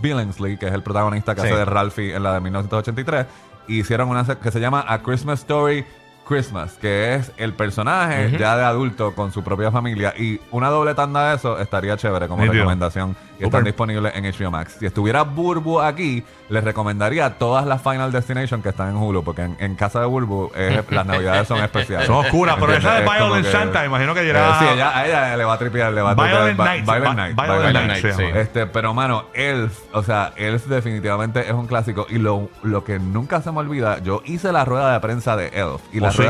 Billingsley, 0.00 0.56
que 0.56 0.66
es 0.66 0.72
el 0.72 0.82
protagonista 0.82 1.34
que 1.34 1.40
Sí. 1.42 1.46
hace 1.48 1.56
de 1.56 1.64
Ralphie 1.64 2.14
en 2.14 2.22
la 2.22 2.34
de 2.34 2.40
1983, 2.40 3.26
y 3.66 3.80
hicieron 3.80 4.08
una 4.08 4.24
que 4.24 4.50
se 4.50 4.60
llama 4.60 4.84
A 4.88 5.02
Christmas 5.02 5.40
Story 5.40 5.84
Christmas, 6.26 6.72
que 6.74 7.14
es 7.14 7.32
el 7.38 7.54
personaje 7.54 8.36
ya 8.38 8.56
de 8.56 8.64
adulto 8.64 9.14
con 9.14 9.32
su 9.32 9.42
propia 9.42 9.70
familia. 9.70 10.12
Y 10.18 10.38
una 10.50 10.68
doble 10.68 10.94
tanda 10.94 11.30
de 11.30 11.36
eso 11.36 11.58
estaría 11.58 11.96
chévere 11.96 12.28
como 12.28 12.44
recomendación. 12.44 13.16
Y 13.38 13.44
están 13.44 13.62
disponibles 13.64 14.12
en 14.16 14.24
HBO 14.24 14.50
Max. 14.50 14.76
Si 14.80 14.86
estuviera 14.86 15.22
Burbu 15.22 15.80
aquí, 15.80 16.24
les 16.48 16.64
recomendaría 16.64 17.38
todas 17.38 17.64
las 17.66 17.80
Final 17.82 18.10
Destination 18.10 18.62
que 18.62 18.70
están 18.70 18.88
en 18.88 18.96
Hulu, 18.96 19.22
porque 19.22 19.42
en, 19.42 19.56
en 19.60 19.74
casa 19.76 20.00
de 20.00 20.06
Burbu 20.06 20.50
es- 20.56 20.82
las 20.90 21.06
navidades 21.06 21.46
son 21.46 21.58
especiales. 21.62 22.06
Son 22.06 22.16
oscuras, 22.16 22.56
pero 22.58 22.72
esa 22.74 22.94
de. 22.94 23.04
Es 23.04 23.10
Violent 23.10 23.44
que- 23.46 23.52
Santa, 23.52 23.84
imagino 23.84 24.14
que 24.14 24.20
Eh, 24.20 24.24
dirá. 24.24 24.58
sí, 24.58 24.64
ella, 24.74 24.96
a 24.98 25.06
ella 25.06 25.36
le 25.36 25.44
va 25.44 25.52
a 25.54 25.58
tripear, 25.58 25.92
le 25.92 26.02
va 26.02 26.10
a 26.10 26.16
tripear. 26.16 26.54
Violent 26.54 26.58
Night. 26.58 27.36
Violent 27.36 27.86
Night, 27.88 28.06
sí. 28.16 28.22
este, 28.34 28.66
pero 28.66 28.92
mano, 28.94 29.26
Elf, 29.34 29.78
o 29.92 30.02
sea, 30.02 30.32
Elf 30.36 30.66
definitivamente 30.66 31.40
es 31.40 31.52
un 31.52 31.66
clásico. 31.66 32.06
Y 32.10 32.18
lo, 32.18 32.50
lo 32.62 32.84
que 32.84 32.98
nunca 32.98 33.40
se 33.42 33.52
me 33.52 33.58
olvida, 33.58 33.98
yo 34.02 34.22
hice 34.24 34.52
la 34.52 34.64
rueda 34.64 34.92
de 34.92 35.00
prensa 35.00 35.36
de 35.36 35.48
Elf. 35.48 35.80
Y 35.92 36.00
la 36.00 36.08
¿Oh, 36.08 36.12
sí? 36.12 36.22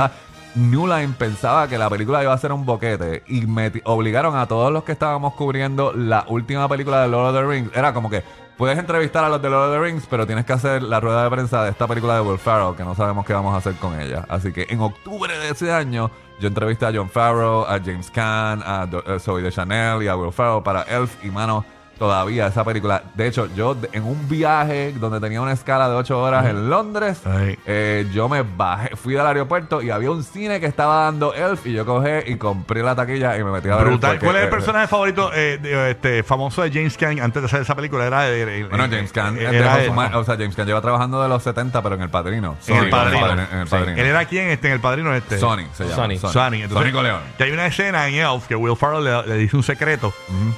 Rueda, 0.55 0.69
New 0.69 0.87
Line 0.87 1.15
pensaba 1.19 1.69
que 1.69 1.79
la 1.79 1.89
película 1.91 2.23
iba 2.23 2.33
a 2.33 2.39
ser 2.39 2.53
un 2.53 2.65
boquete. 2.65 3.23
Y 3.27 3.47
me 3.47 3.73
obligaron 3.85 4.37
a 4.37 4.47
todos 4.47 4.73
los 4.73 4.85
que 4.85 4.93
estábamos 4.93 5.35
cubriendo 5.35 5.93
la 5.93 6.25
última 6.29 6.69
película 6.69 7.03
de 7.03 7.09
Lord 7.09 7.35
of 7.35 7.35
the 7.35 7.47
Rings. 7.47 7.71
Era 7.75 7.93
como 7.93 8.11
que. 8.11 8.23
Puedes 8.59 8.77
entrevistar 8.77 9.23
a 9.23 9.29
los 9.29 9.41
de 9.41 9.49
Lord 9.49 9.69
of 9.69 9.75
the 9.77 9.81
Rings, 9.81 10.07
pero 10.11 10.27
tienes 10.27 10.45
que 10.45 10.53
hacer 10.53 10.83
la 10.83 10.99
rueda 10.99 11.23
de 11.23 11.31
prensa 11.31 11.63
de 11.63 11.71
esta 11.71 11.87
película 11.87 12.17
de 12.17 12.23
Will 12.23 12.41
Farrell, 12.41 12.75
que 12.75 12.83
no 12.83 12.97
sabemos 12.97 13.25
qué 13.25 13.33
vamos 13.33 13.55
a 13.55 13.59
hacer 13.59 13.75
con 13.75 14.01
ella. 14.01 14.27
Así 14.29 14.53
que 14.53 14.67
en 14.69 14.81
octubre 14.81 15.39
de 15.39 15.51
ese 15.51 15.73
año, 15.73 16.11
yo 16.41 16.49
entrevisté 16.49 16.87
a 16.87 16.93
John 16.93 17.09
Farrell, 17.09 17.63
a 17.69 17.79
James 17.79 18.11
Caan, 18.11 18.61
a 18.65 18.89
eh, 19.07 19.21
Zoe 19.21 19.43
de 19.43 19.53
Chanel 19.53 20.03
y 20.03 20.09
a 20.09 20.17
Will 20.17 20.33
Farrell 20.33 20.65
para 20.65 20.83
Elf. 20.83 21.25
Y 21.25 21.31
mano, 21.31 21.65
todavía 21.99 22.47
esa 22.47 22.65
película. 22.65 23.03
De 23.15 23.27
hecho, 23.27 23.49
yo 23.55 23.77
en 23.93 24.05
un 24.05 24.29
viaje 24.29 24.93
donde 24.99 25.21
tenía 25.21 25.41
una 25.41 25.53
escala 25.53 25.89
de 25.89 25.95
8 25.97 26.19
horas 26.21 26.47
en 26.47 26.71
Londres, 26.71 27.21
eh, 27.67 28.07
yo 28.13 28.29
me 28.29 28.43
bajé, 28.43 28.97
fui 28.97 29.17
al 29.17 29.27
aeropuerto 29.27 29.83
y 29.83 29.91
había 29.91 30.11
un 30.11 30.23
cine 30.23 30.61
que 30.61 30.67
estaba 30.67 31.05
dando 31.05 31.35
Elf 31.35 31.67
y 31.67 31.73
yo 31.73 31.85
cogí 31.85 32.09
y 32.27 32.37
compré 32.37 32.83
la 32.83 32.95
taquilla 32.95 33.37
y 33.37 33.45
me 33.45 33.51
metí 33.51 33.69
a 33.69 33.77
ver. 33.77 33.87
Brutal. 33.87 34.11
porque, 34.13 34.25
¿Cuál 34.27 34.37
es 34.37 34.43
el 34.43 34.49
eh, 34.49 34.51
personaje 34.51 34.87
favorito 34.89 35.31
eh, 35.35 35.59
de- 35.61 35.91
este, 35.91 36.23
famoso 36.23 36.63
de 36.63 36.71
James 36.71 36.97
Caan 36.97 37.21
antes 37.21 37.43
de 37.43 37.47
hacer 37.47 37.63
esa 37.63 37.75
película? 37.75 38.07
Era 38.07 38.23
de, 38.23 38.65
Bueno, 38.69 38.85
eh, 38.85 38.89
James 38.91 39.13
Caan, 39.13 39.37
eh, 39.37 39.49
eh, 39.51 39.91
o 40.15 40.25
sea, 40.25 40.37
James 40.37 40.55
Caan 40.55 40.67
lleva 40.69 40.81
trabajando 40.81 41.23
de 41.23 41.29
los 41.29 41.43
70, 41.43 41.83
pero 41.83 41.95
en 41.97 42.03
El 42.03 42.11
Padrino. 42.11 42.57
En 42.67 42.77
El 42.77 42.83
Sony, 42.85 42.91
Padrino. 42.91 43.33
En 43.33 43.59
el. 43.59 43.67
Padrino. 43.67 44.01
Él 44.01 44.07
era 44.07 44.25
quien 44.25 44.49
este, 44.49 44.69
en 44.69 44.75
el 44.75 44.81
padrino 44.81 45.15
este. 45.15 45.39
Sony 45.39 45.67
se 45.73 45.85
llama. 45.89 46.15
Sony. 46.17 46.31
Sonny. 46.31 46.63
Entonces, 46.63 46.93
León. 46.93 47.21
Que 47.37 47.45
hay 47.45 47.51
una 47.53 47.67
escena 47.67 48.09
en 48.09 48.15
Elf 48.15 48.47
que 48.47 48.57
Will 48.57 48.77
Ferrell 48.77 49.05
le, 49.05 49.27
le 49.27 49.35
dice 49.37 49.57
un 49.57 49.63
secreto 49.63 50.13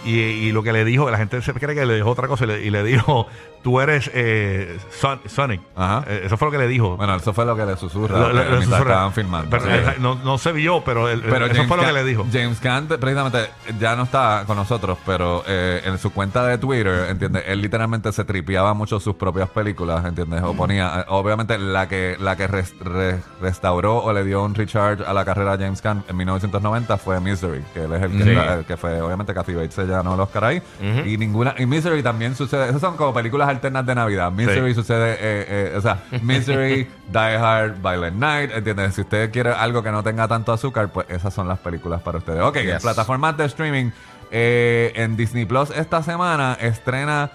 y, 0.04 0.18
y 0.20 0.52
lo 0.52 0.62
que 0.62 0.72
le 0.72 0.84
dijo, 0.84 1.06
que 1.06 1.12
la 1.12 1.18
gente 1.18 1.29
gente 1.30 1.42
se 1.44 1.52
cree 1.58 1.74
que 1.74 1.86
le 1.86 1.94
dijo 1.96 2.08
otra 2.10 2.28
cosa 2.28 2.44
y 2.44 2.48
le, 2.48 2.62
y 2.62 2.70
le 2.70 2.82
dijo, 2.82 3.26
tú 3.62 3.80
eres 3.80 4.10
eh, 4.14 4.78
Son- 4.90 5.20
Sonic. 5.26 5.60
Ajá. 5.76 6.04
Eh, 6.08 6.22
eso 6.24 6.36
fue 6.36 6.48
lo 6.48 6.52
que 6.52 6.58
le 6.58 6.66
dijo. 6.68 6.96
Bueno, 6.96 7.14
eso 7.16 7.32
fue 7.32 7.44
lo 7.44 7.56
que 7.56 7.64
le 7.64 7.76
susurra 7.76 8.18
Lo- 8.18 8.28
lo- 8.28 8.34
mientras 8.34 8.50
lo 8.56 8.62
susurra. 8.62 8.78
estaban 8.80 9.12
filmando. 9.12 9.50
Pero, 9.50 9.62
Sí. 9.64 9.70
eh, 9.72 9.94
no, 10.00 10.14
no 10.16 10.38
se 10.38 10.52
vio, 10.52 10.82
pero, 10.84 11.08
el- 11.08 11.20
Pero 11.22 11.46
eso 11.46 11.54
James 11.54 11.68
fue 11.68 11.76
lo 11.76 11.82
que 11.84 11.90
Gunn- 11.90 11.94
le 11.94 12.04
dijo. 12.04 12.26
James 12.32 12.60
Gunn, 12.60 12.98
precisamente, 12.98 13.50
ya 13.78 13.96
no 13.96 14.02
está 14.04 14.44
con 14.46 14.56
nosotros, 14.56 14.98
pero 15.06 15.44
eh, 15.46 15.82
en 15.84 15.98
su 15.98 16.12
cuenta 16.12 16.44
de 16.46 16.58
Twitter, 16.58 17.06
¿entiendes? 17.10 17.44
Él 17.46 17.60
literalmente 17.60 18.10
se 18.12 18.24
tripeaba 18.24 18.74
mucho 18.74 18.98
sus 19.00 19.14
propias 19.14 19.48
películas, 19.50 20.04
¿entiendes? 20.04 20.42
O 20.42 20.54
ponía, 20.54 21.00
eh, 21.00 21.04
obviamente, 21.08 21.58
la 21.58 21.88
que, 21.88 22.16
la 22.18 22.36
que 22.36 22.46
res- 22.46 22.74
re- 22.80 23.20
restauró 23.40 23.98
o 23.98 24.12
le 24.12 24.24
dio 24.24 24.42
un 24.42 24.54
recharge 24.54 25.04
a 25.04 25.12
la 25.12 25.24
carrera 25.24 25.56
de 25.56 25.64
James 25.64 25.82
Gunn 25.82 26.04
en 26.08 26.16
1990 26.16 26.96
fue 26.98 27.20
Misery, 27.20 27.62
que 27.74 27.84
él 27.84 27.92
es 27.94 28.02
el 28.02 28.12
que, 28.16 28.24
Sí. 28.24 28.30
está- 28.30 28.54
el 28.54 28.64
que 28.64 28.76
fue, 28.76 29.00
obviamente, 29.00 29.34
Kathy 29.34 29.54
Bates 29.54 29.74
se 29.74 29.86
ganó 29.86 30.14
el 30.14 30.20
Oscar 30.20 30.44
ahí. 30.44 30.62
Y 31.04 31.16
ninguna, 31.20 31.54
y 31.58 31.66
Misery 31.66 32.02
también 32.02 32.34
sucede, 32.34 32.68
esas 32.68 32.80
son 32.80 32.96
como 32.96 33.14
películas 33.14 33.48
alternas 33.48 33.86
de 33.86 33.94
Navidad. 33.94 34.32
Misery 34.32 34.74
sucede, 34.74 35.12
eh, 35.12 35.46
eh, 35.48 35.74
o 35.76 35.80
sea, 35.80 36.02
Misery, 36.22 36.88
Die 37.08 37.18
Hard, 37.36 37.80
Violent 37.80 38.16
Night, 38.16 38.50
¿entiendes? 38.52 38.94
Si 38.96 39.02
usted 39.02 39.30
quiere 39.30 39.50
algo 39.52 39.82
que 39.84 39.92
no 39.92 40.02
tenga 40.02 40.26
tanto 40.26 40.52
azúcar, 40.52 40.88
pues 40.88 41.06
esas 41.08 41.32
son 41.32 41.46
las 41.46 41.60
películas 41.60 42.00
para 42.02 42.18
ustedes. 42.18 42.40
Ok, 42.42 42.56
Yes. 42.58 42.82
plataformas 42.82 43.36
de 43.36 43.44
streaming, 43.44 43.90
eh, 44.32 44.92
en 44.96 45.16
Disney 45.16 45.44
Plus 45.44 45.70
esta 45.70 46.02
semana 46.02 46.56
estrena 46.60 47.30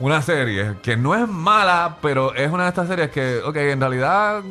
una 0.00 0.22
serie 0.22 0.76
que 0.82 0.96
no 0.96 1.14
es 1.14 1.28
mala, 1.28 1.96
pero 2.02 2.34
es 2.34 2.50
una 2.50 2.64
de 2.64 2.68
estas 2.70 2.88
series 2.88 3.10
que, 3.10 3.40
ok, 3.44 3.56
en 3.56 3.80
realidad 3.80 4.42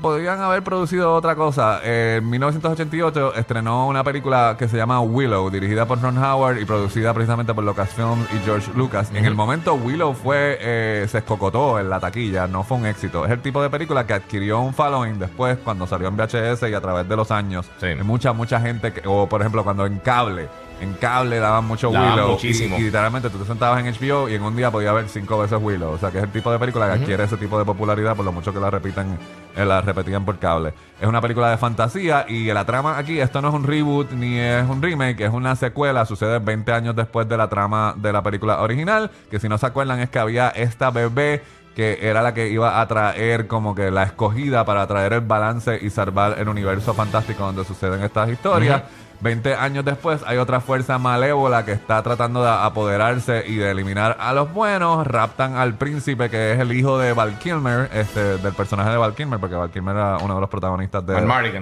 podrían 0.00 0.40
haber 0.40 0.62
producido 0.62 1.14
otra 1.14 1.34
cosa. 1.34 1.80
En 1.84 2.28
1988 2.28 3.34
estrenó 3.34 3.86
una 3.86 4.04
película 4.04 4.56
que 4.58 4.68
se 4.68 4.76
llama 4.76 5.00
Willow, 5.00 5.50
dirigida 5.50 5.86
por 5.86 6.00
Ron 6.00 6.18
Howard 6.18 6.58
y 6.58 6.64
producida 6.64 7.12
precisamente 7.14 7.54
por 7.54 7.64
Lucasfilm 7.64 8.24
y 8.34 8.44
George 8.44 8.70
Lucas. 8.74 9.10
En 9.14 9.24
el 9.24 9.34
momento 9.34 9.74
Willow 9.74 10.14
fue, 10.14 10.58
eh, 10.60 11.06
se 11.08 11.18
escocotó 11.18 11.78
en 11.78 11.90
la 11.90 12.00
taquilla, 12.00 12.46
no 12.46 12.64
fue 12.64 12.76
un 12.76 12.86
éxito. 12.86 13.24
Es 13.24 13.30
el 13.30 13.40
tipo 13.40 13.62
de 13.62 13.70
película 13.70 14.06
que 14.06 14.14
adquirió 14.14 14.60
un 14.60 14.74
following 14.74 15.18
después 15.18 15.58
cuando 15.62 15.86
salió 15.86 16.08
en 16.08 16.16
VHS 16.16 16.68
y 16.68 16.74
a 16.74 16.80
través 16.80 17.08
de 17.08 17.16
los 17.16 17.30
años. 17.30 17.66
Sí. 17.80 17.88
Mucha, 18.02 18.32
mucha 18.32 18.60
gente, 18.60 18.92
que, 18.92 19.02
o 19.06 19.28
por 19.28 19.40
ejemplo 19.40 19.64
cuando 19.64 19.86
en 19.86 19.98
cable. 19.98 20.48
En 20.80 20.94
cable 20.94 21.38
daban 21.40 21.64
mucho 21.64 21.90
Daban 21.90 22.12
Willow. 22.12 22.28
y- 22.28 22.32
muchísimo. 22.32 22.76
y 22.78 22.82
literalmente 22.82 23.30
tú 23.30 23.38
te 23.38 23.44
sentabas 23.44 23.84
en 23.84 23.92
HBO 23.92 24.28
y 24.28 24.34
en 24.34 24.42
un 24.42 24.54
día 24.56 24.70
podías 24.70 24.94
ver 24.94 25.08
cinco 25.08 25.38
veces 25.38 25.58
Willow. 25.60 25.90
O 25.92 25.98
sea, 25.98 26.10
que 26.10 26.18
es 26.18 26.24
el 26.24 26.30
tipo 26.30 26.52
de 26.52 26.58
película 26.58 26.86
que 26.86 26.92
adquiere 27.00 27.24
ese 27.24 27.36
tipo 27.36 27.58
de 27.58 27.64
popularidad 27.64 28.14
por 28.14 28.24
lo 28.24 28.32
mucho 28.32 28.52
que 28.52 28.60
la 28.60 28.70
repiten, 28.70 29.18
eh, 29.56 29.64
la 29.64 29.80
repetían 29.80 30.24
por 30.24 30.38
cable. 30.38 30.72
Es 31.00 31.06
una 31.08 31.20
película 31.20 31.50
de 31.50 31.56
fantasía 31.58 32.26
y 32.28 32.46
la 32.52 32.64
trama 32.64 32.96
aquí, 32.98 33.18
esto 33.20 33.42
no 33.42 33.48
es 33.48 33.54
un 33.54 33.64
reboot 33.64 34.12
ni 34.12 34.38
es 34.38 34.68
un 34.68 34.80
remake, 34.82 35.20
es 35.22 35.32
una 35.32 35.56
secuela, 35.56 36.04
sucede 36.06 36.38
20 36.38 36.72
años 36.72 36.94
después 36.94 37.28
de 37.28 37.36
la 37.36 37.48
trama 37.48 37.94
de 37.96 38.12
la 38.12 38.22
película 38.22 38.60
original, 38.62 39.10
que 39.30 39.40
si 39.40 39.48
no 39.48 39.58
se 39.58 39.66
acuerdan 39.66 40.00
es 40.00 40.10
que 40.10 40.18
había 40.18 40.48
esta 40.50 40.90
bebé 40.90 41.42
que 41.74 41.98
era 42.02 42.22
la 42.22 42.34
que 42.34 42.48
iba 42.48 42.80
a 42.80 42.88
traer 42.88 43.46
como 43.46 43.72
que 43.72 43.92
la 43.92 44.02
escogida 44.02 44.64
para 44.64 44.84
traer 44.88 45.12
el 45.12 45.20
balance 45.20 45.78
y 45.80 45.90
salvar 45.90 46.36
el 46.40 46.48
universo 46.48 46.92
fantástico 46.92 47.44
donde 47.44 47.64
suceden 47.64 48.02
estas 48.02 48.28
historias. 48.30 48.82
20 49.20 49.54
años 49.56 49.84
después 49.84 50.20
hay 50.26 50.38
otra 50.38 50.60
fuerza 50.60 50.98
malévola 50.98 51.64
que 51.64 51.72
está 51.72 52.02
tratando 52.02 52.42
de 52.42 52.50
apoderarse 52.50 53.44
y 53.46 53.56
de 53.56 53.70
eliminar 53.72 54.16
a 54.20 54.32
los 54.32 54.52
buenos. 54.52 55.06
Raptan 55.06 55.56
al 55.56 55.74
príncipe 55.74 56.30
que 56.30 56.52
es 56.52 56.60
el 56.60 56.72
hijo 56.72 56.98
de 56.98 57.12
Val 57.12 57.38
Kilmer, 57.38 57.90
este, 57.92 58.38
del 58.38 58.52
personaje 58.54 58.90
de 58.90 58.96
Val 58.96 59.14
Kilmer, 59.14 59.40
porque 59.40 59.56
Val 59.56 59.70
Kilmer 59.70 59.96
era 59.96 60.18
uno 60.18 60.36
de 60.36 60.40
los 60.40 60.48
protagonistas 60.48 61.04
de 61.04 61.14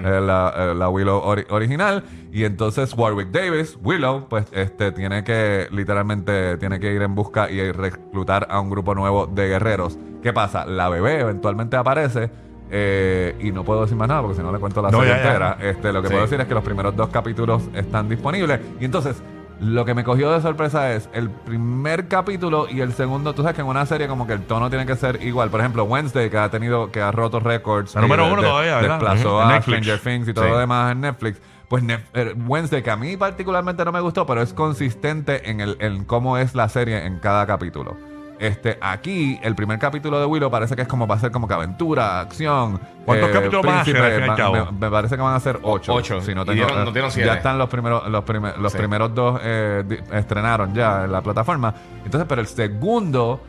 eh, 0.05 0.21
la, 0.21 0.53
eh, 0.55 0.75
la 0.75 0.89
Willow 0.89 1.19
ori- 1.23 1.47
original. 1.49 2.03
Y 2.31 2.43
entonces 2.43 2.93
Warwick 2.95 3.29
Davis, 3.31 3.77
Willow, 3.81 4.27
pues 4.29 4.45
este 4.51 4.91
tiene 4.91 5.23
que 5.23 5.67
literalmente 5.71 6.57
tiene 6.57 6.79
que 6.79 6.93
ir 6.93 7.01
en 7.01 7.15
busca 7.15 7.49
y 7.49 7.71
reclutar 7.71 8.47
a 8.51 8.59
un 8.59 8.69
grupo 8.69 8.93
nuevo 8.93 9.25
de 9.25 9.47
guerreros. 9.47 9.97
¿Qué 10.21 10.31
pasa? 10.33 10.65
La 10.65 10.89
bebé 10.89 11.19
eventualmente 11.21 11.75
aparece. 11.77 12.29
Eh, 12.69 13.35
y 13.39 13.51
no 13.51 13.63
puedo 13.63 13.81
decir 13.81 13.95
más 13.97 14.07
nada 14.07 14.21
porque 14.21 14.37
si 14.37 14.43
no 14.43 14.51
le 14.51 14.59
cuento 14.59 14.81
la 14.81 14.89
No, 14.91 14.99
serie 14.99 15.13
ya, 15.15 15.21
ya. 15.23 15.27
entera. 15.27 15.57
Este, 15.61 15.93
lo 15.93 16.01
que 16.01 16.07
Sí. 16.07 16.13
puedo 16.13 16.23
decir 16.25 16.41
es 16.41 16.47
que 16.47 16.53
los 16.53 16.63
primeros 16.63 16.95
dos 16.95 17.09
capítulos 17.09 17.63
están 17.73 18.09
disponibles. 18.09 18.59
Y 18.79 18.85
entonces, 18.85 19.21
lo 19.59 19.85
que 19.85 19.95
me 19.95 20.03
cogió 20.03 20.31
de 20.31 20.39
sorpresa 20.41 20.93
es 20.93 21.09
el 21.13 21.29
primer 21.31 22.07
capítulo 22.07 22.67
y 22.69 22.81
el 22.81 22.93
segundo. 22.93 23.33
Tú 23.33 23.41
sabes 23.41 23.55
que 23.55 23.61
en 23.61 23.67
una 23.67 23.85
serie 23.87 24.07
como 24.07 24.27
que 24.27 24.33
el 24.33 24.41
tono 24.43 24.69
tiene 24.69 24.85
que 24.85 24.95
ser 24.95 25.23
igual. 25.23 25.49
Por 25.49 25.61
ejemplo, 25.61 25.83
Wednesday, 25.85 26.29
que 26.29 26.37
ha 26.37 26.49
tenido, 26.51 26.91
que 26.91 27.01
ha 27.01 27.11
roto 27.11 27.39
récords. 27.39 27.95
La 27.95 28.01
número 28.01 28.25
de- 28.27 28.31
uno 28.33 28.41
de- 28.43 28.47
todavía, 28.47 28.75
¿verdad? 28.75 28.99
Desplazó 28.99 29.41
a 29.41 29.47
Netflix. 29.53 29.77
Stranger 29.85 29.99
Things 29.99 30.27
y 30.27 30.33
todo 30.33 30.45
Sí. 30.45 30.51
lo 30.51 30.59
demás 30.59 30.91
en 30.91 31.01
Netflix. 31.01 31.41
Pues 31.69 31.83
eh, 32.13 32.33
Wednesday, 32.47 32.81
que 32.83 32.91
a 32.91 32.95
mí 32.95 33.17
particularmente 33.17 33.83
no 33.83 33.91
me 33.91 33.99
gustó, 33.99 34.25
pero 34.25 34.41
es 34.41 34.53
consistente 34.53 35.49
en, 35.49 35.59
el, 35.59 35.75
en 35.79 36.05
cómo 36.05 36.37
es 36.37 36.53
la 36.55 36.69
serie 36.69 37.05
en 37.05 37.19
cada 37.19 37.45
capítulo. 37.47 37.97
Este, 38.39 38.77
aquí, 38.81 39.39
el 39.41 39.55
primer 39.55 39.79
capítulo 39.79 40.19
de 40.19 40.25
Willow 40.27 40.51
parece 40.51 40.75
que 40.75 40.83
es 40.83 40.87
como 40.87 41.07
va 41.07 41.15
a 41.15 41.19
ser 41.19 41.31
como 41.31 41.47
que 41.47 41.55
aventura, 41.55 42.19
acción. 42.19 42.79
¿Cuántos 43.05 43.29
capítulos 43.31 43.65
van 43.65 43.77
a 43.79 43.85
ser, 43.85 43.97
al 43.97 44.11
fin 44.11 44.19
y 44.19 44.23
al 44.23 44.29
va- 44.29 44.35
cabo? 44.35 44.53
me, 44.53 44.71
me 44.79 44.91
parece 44.91 45.15
que 45.15 45.21
van 45.21 45.33
a 45.33 45.39
ser 45.39 45.59
ocho. 45.63 45.93
Ocho. 45.93 46.21
Si 46.21 46.35
no 46.35 46.43
Y 46.43 46.45
tengo- 46.45 46.65
dieron- 46.67 46.85
no 46.85 46.91
dieron 46.91 47.09
siete. 47.11 47.27
ya 47.27 47.35
están 47.35 47.57
los 47.57 47.67
primeros, 47.69 48.07
los, 48.07 48.23
primer- 48.23 48.57
los 48.59 48.71
Sí. 48.71 48.77
primeros 48.77 49.15
dos 49.15 49.39
eh, 49.43 49.83
di- 49.87 49.97
estrenaron 50.11 50.73
ya 50.75 51.05
en 51.05 51.11
la 51.11 51.21
plataforma. 51.21 51.73
Entonces, 52.05 52.27
pero 52.29 52.41
el 52.41 52.47
segundo 52.47 53.41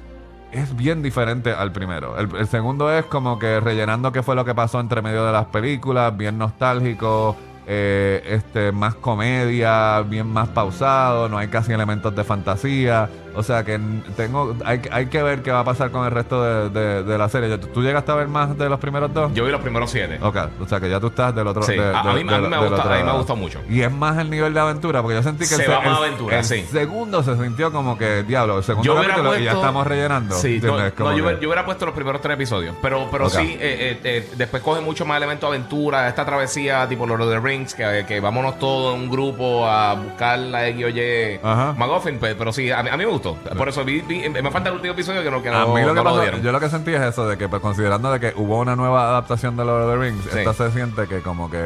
es 0.53 0.75
bien 0.75 1.03
diferente 1.03 1.53
al 1.53 1.71
primero. 1.73 2.17
El, 2.19 2.35
el 2.35 2.47
segundo 2.49 2.91
es 2.91 3.05
como 3.05 3.39
que 3.39 3.61
rellenando 3.61 4.11
qué 4.13 4.23
fue 4.23 4.35
lo 4.35 4.45
que 4.47 4.55
pasó 4.55 4.81
entre 4.81 5.03
medio 5.03 5.27
de 5.27 5.33
las 5.33 5.45
películas, 5.47 6.17
bien 6.17 6.39
nostálgico, 6.39 7.37
eh, 7.71 8.23
este, 8.27 8.73
más 8.73 8.95
comedia, 8.95 10.01
bien 10.01 10.27
más 10.27 10.49
pausado, 10.49 11.29
no 11.29 11.37
hay 11.37 11.49
casi 11.49 11.71
elementos 11.75 12.17
de 12.17 12.25
fantasía. 12.25 13.11
O 13.35 13.43
sea 13.43 13.65
que 13.65 13.79
tengo, 14.17 14.57
hay, 14.65 14.81
hay 14.91 15.07
que 15.07 15.23
ver 15.23 15.43
qué 15.43 15.51
va 15.51 15.61
a 15.61 15.65
pasar 15.65 15.91
con 15.91 16.05
el 16.05 16.11
resto 16.11 16.43
de, 16.43 16.71
de- 16.71 17.03
de 17.05 17.19
la 17.19 17.29
serie. 17.29 17.57
¿Tú, 17.59 17.69
tú 17.69 17.83
llegaste 17.83 18.11
a 18.13 18.15
ver 18.17 18.29
más 18.29 18.57
de 18.57 18.69
los 18.69 18.79
primeros 18.81 19.13
dos? 19.13 19.33
Yo 19.35 19.45
vi 19.45 19.51
los 19.51 19.61
primeros 19.61 19.91
siete. 19.91 20.19
Ok, 20.23 20.37
o 20.61 20.67
sea 20.67 20.81
que 20.81 20.89
ya 20.91 20.99
tú 21.01 21.09
estás 21.09 21.35
del 21.35 21.47
otro 21.47 21.63
Sí, 21.63 21.73
de- 21.73 21.85
a- 21.85 22.01
a 22.01 22.05
mí- 22.05 22.11
a 22.11 22.15
mí 22.15 22.25
me 22.25 22.33
del 22.33 22.41
gusta- 22.43 22.61
otro 22.61 22.81
a 22.83 22.93
mí 22.95 22.99
me 23.01 23.05
lado. 23.05 23.19
gustó 23.19 23.37
mucho. 23.37 23.61
Y 23.69 23.81
es 23.83 23.93
más 23.93 24.19
el 24.19 24.31
nivel 24.31 24.53
de 24.55 24.61
aventura, 24.61 25.03
porque 25.03 25.17
yo 25.17 25.23
sentí 25.23 25.41
que 25.41 25.47
Se 25.47 25.65
el, 25.65 25.71
va 25.71 25.79
el- 25.83 25.89
aventura, 25.95 26.39
el 26.39 26.45
sí. 26.45 26.65
segundo 26.71 27.23
se 27.23 27.37
sintió 27.37 27.71
como 27.73 27.97
que, 27.99 28.23
diablo, 28.25 28.59
el 28.59 28.65
segundo 28.65 28.95
capítulo 28.95 29.37
y 29.39 29.45
ya 29.45 29.51
puesto- 29.53 29.61
estamos 29.61 29.87
rellenando. 29.87 30.35
Sí, 30.37 30.61
no, 30.63 30.77
no, 30.79 31.17
yo, 31.17 31.27
que- 31.27 31.39
yo 31.41 31.49
hubiera 31.49 31.65
puesto 31.65 31.87
los 31.87 31.95
primeros 31.95 32.21
tres 32.21 32.35
episodios. 32.35 32.75
Pero, 32.83 33.09
pero 33.11 33.29
sí, 33.31 33.57
eh, 33.61 33.99
eh, 34.01 34.01
eh, 34.05 34.31
después 34.37 34.63
coge 34.63 34.81
mucho 34.81 35.05
más 35.07 35.17
elementos 35.17 35.49
de 35.51 35.57
aventura. 35.57 36.09
Esta 36.09 36.25
travesía 36.25 36.89
tipo 36.89 37.07
Lord 37.07 37.23
of 37.23 37.31
the 37.31 37.41
Rings, 37.41 37.75
que, 37.75 38.05
que 38.07 38.21
vámonos 38.21 38.59
todos 38.59 38.95
en 38.95 39.03
un 39.03 39.11
grupo 39.11 39.67
a 39.67 39.95
buscar 39.95 40.39
la 40.39 40.67
X 40.69 40.85
o 40.85 40.89
Y 40.89 41.41
Ajá. 41.43 41.75
McGuffin. 41.77 42.19
Pero, 42.21 42.39
pero 42.39 42.53
sí, 42.53 42.71
a 42.71 42.83
mí, 42.83 42.89
a 42.91 42.97
mí 42.97 43.05
me 43.05 43.11
gustó. 43.19 43.35
Por 43.57 43.69
eso 43.69 43.85
vi, 43.85 44.01
vi- 44.01 44.29
me 44.29 44.51
falta 44.51 44.69
el 44.71 44.77
último 44.77 44.95
episodio 44.95 45.23
que 45.23 45.31
no, 45.31 45.43
que 45.43 45.49
a 45.49 45.53
no, 45.61 45.75
mí 45.75 45.81
lo 45.83 45.89
que 45.89 45.95
no 45.95 45.95
lo 45.95 46.05
pasó- 46.05 46.21
dieron. 46.23 46.43
yo 46.43 46.53
lo 46.53 46.61
que 46.61 46.69
sentí 46.71 46.93
es 46.95 47.03
eso, 47.03 47.29
de 47.29 47.37
que 47.39 47.49
pues, 47.49 47.61
considerando 47.63 48.11
de 48.13 48.21
que 48.21 48.33
hubo 48.37 48.59
una 48.59 48.77
nueva 48.77 49.09
adaptación 49.09 49.57
de 49.57 49.65
Lord 49.65 49.85
of 49.85 49.93
the 49.93 49.97
Rings, 50.09 50.25
Sí. 50.33 50.39
esta 50.39 50.55
se 50.55 50.71
siente 50.73 51.07
que 51.07 51.21
como 51.21 51.51
que 51.51 51.59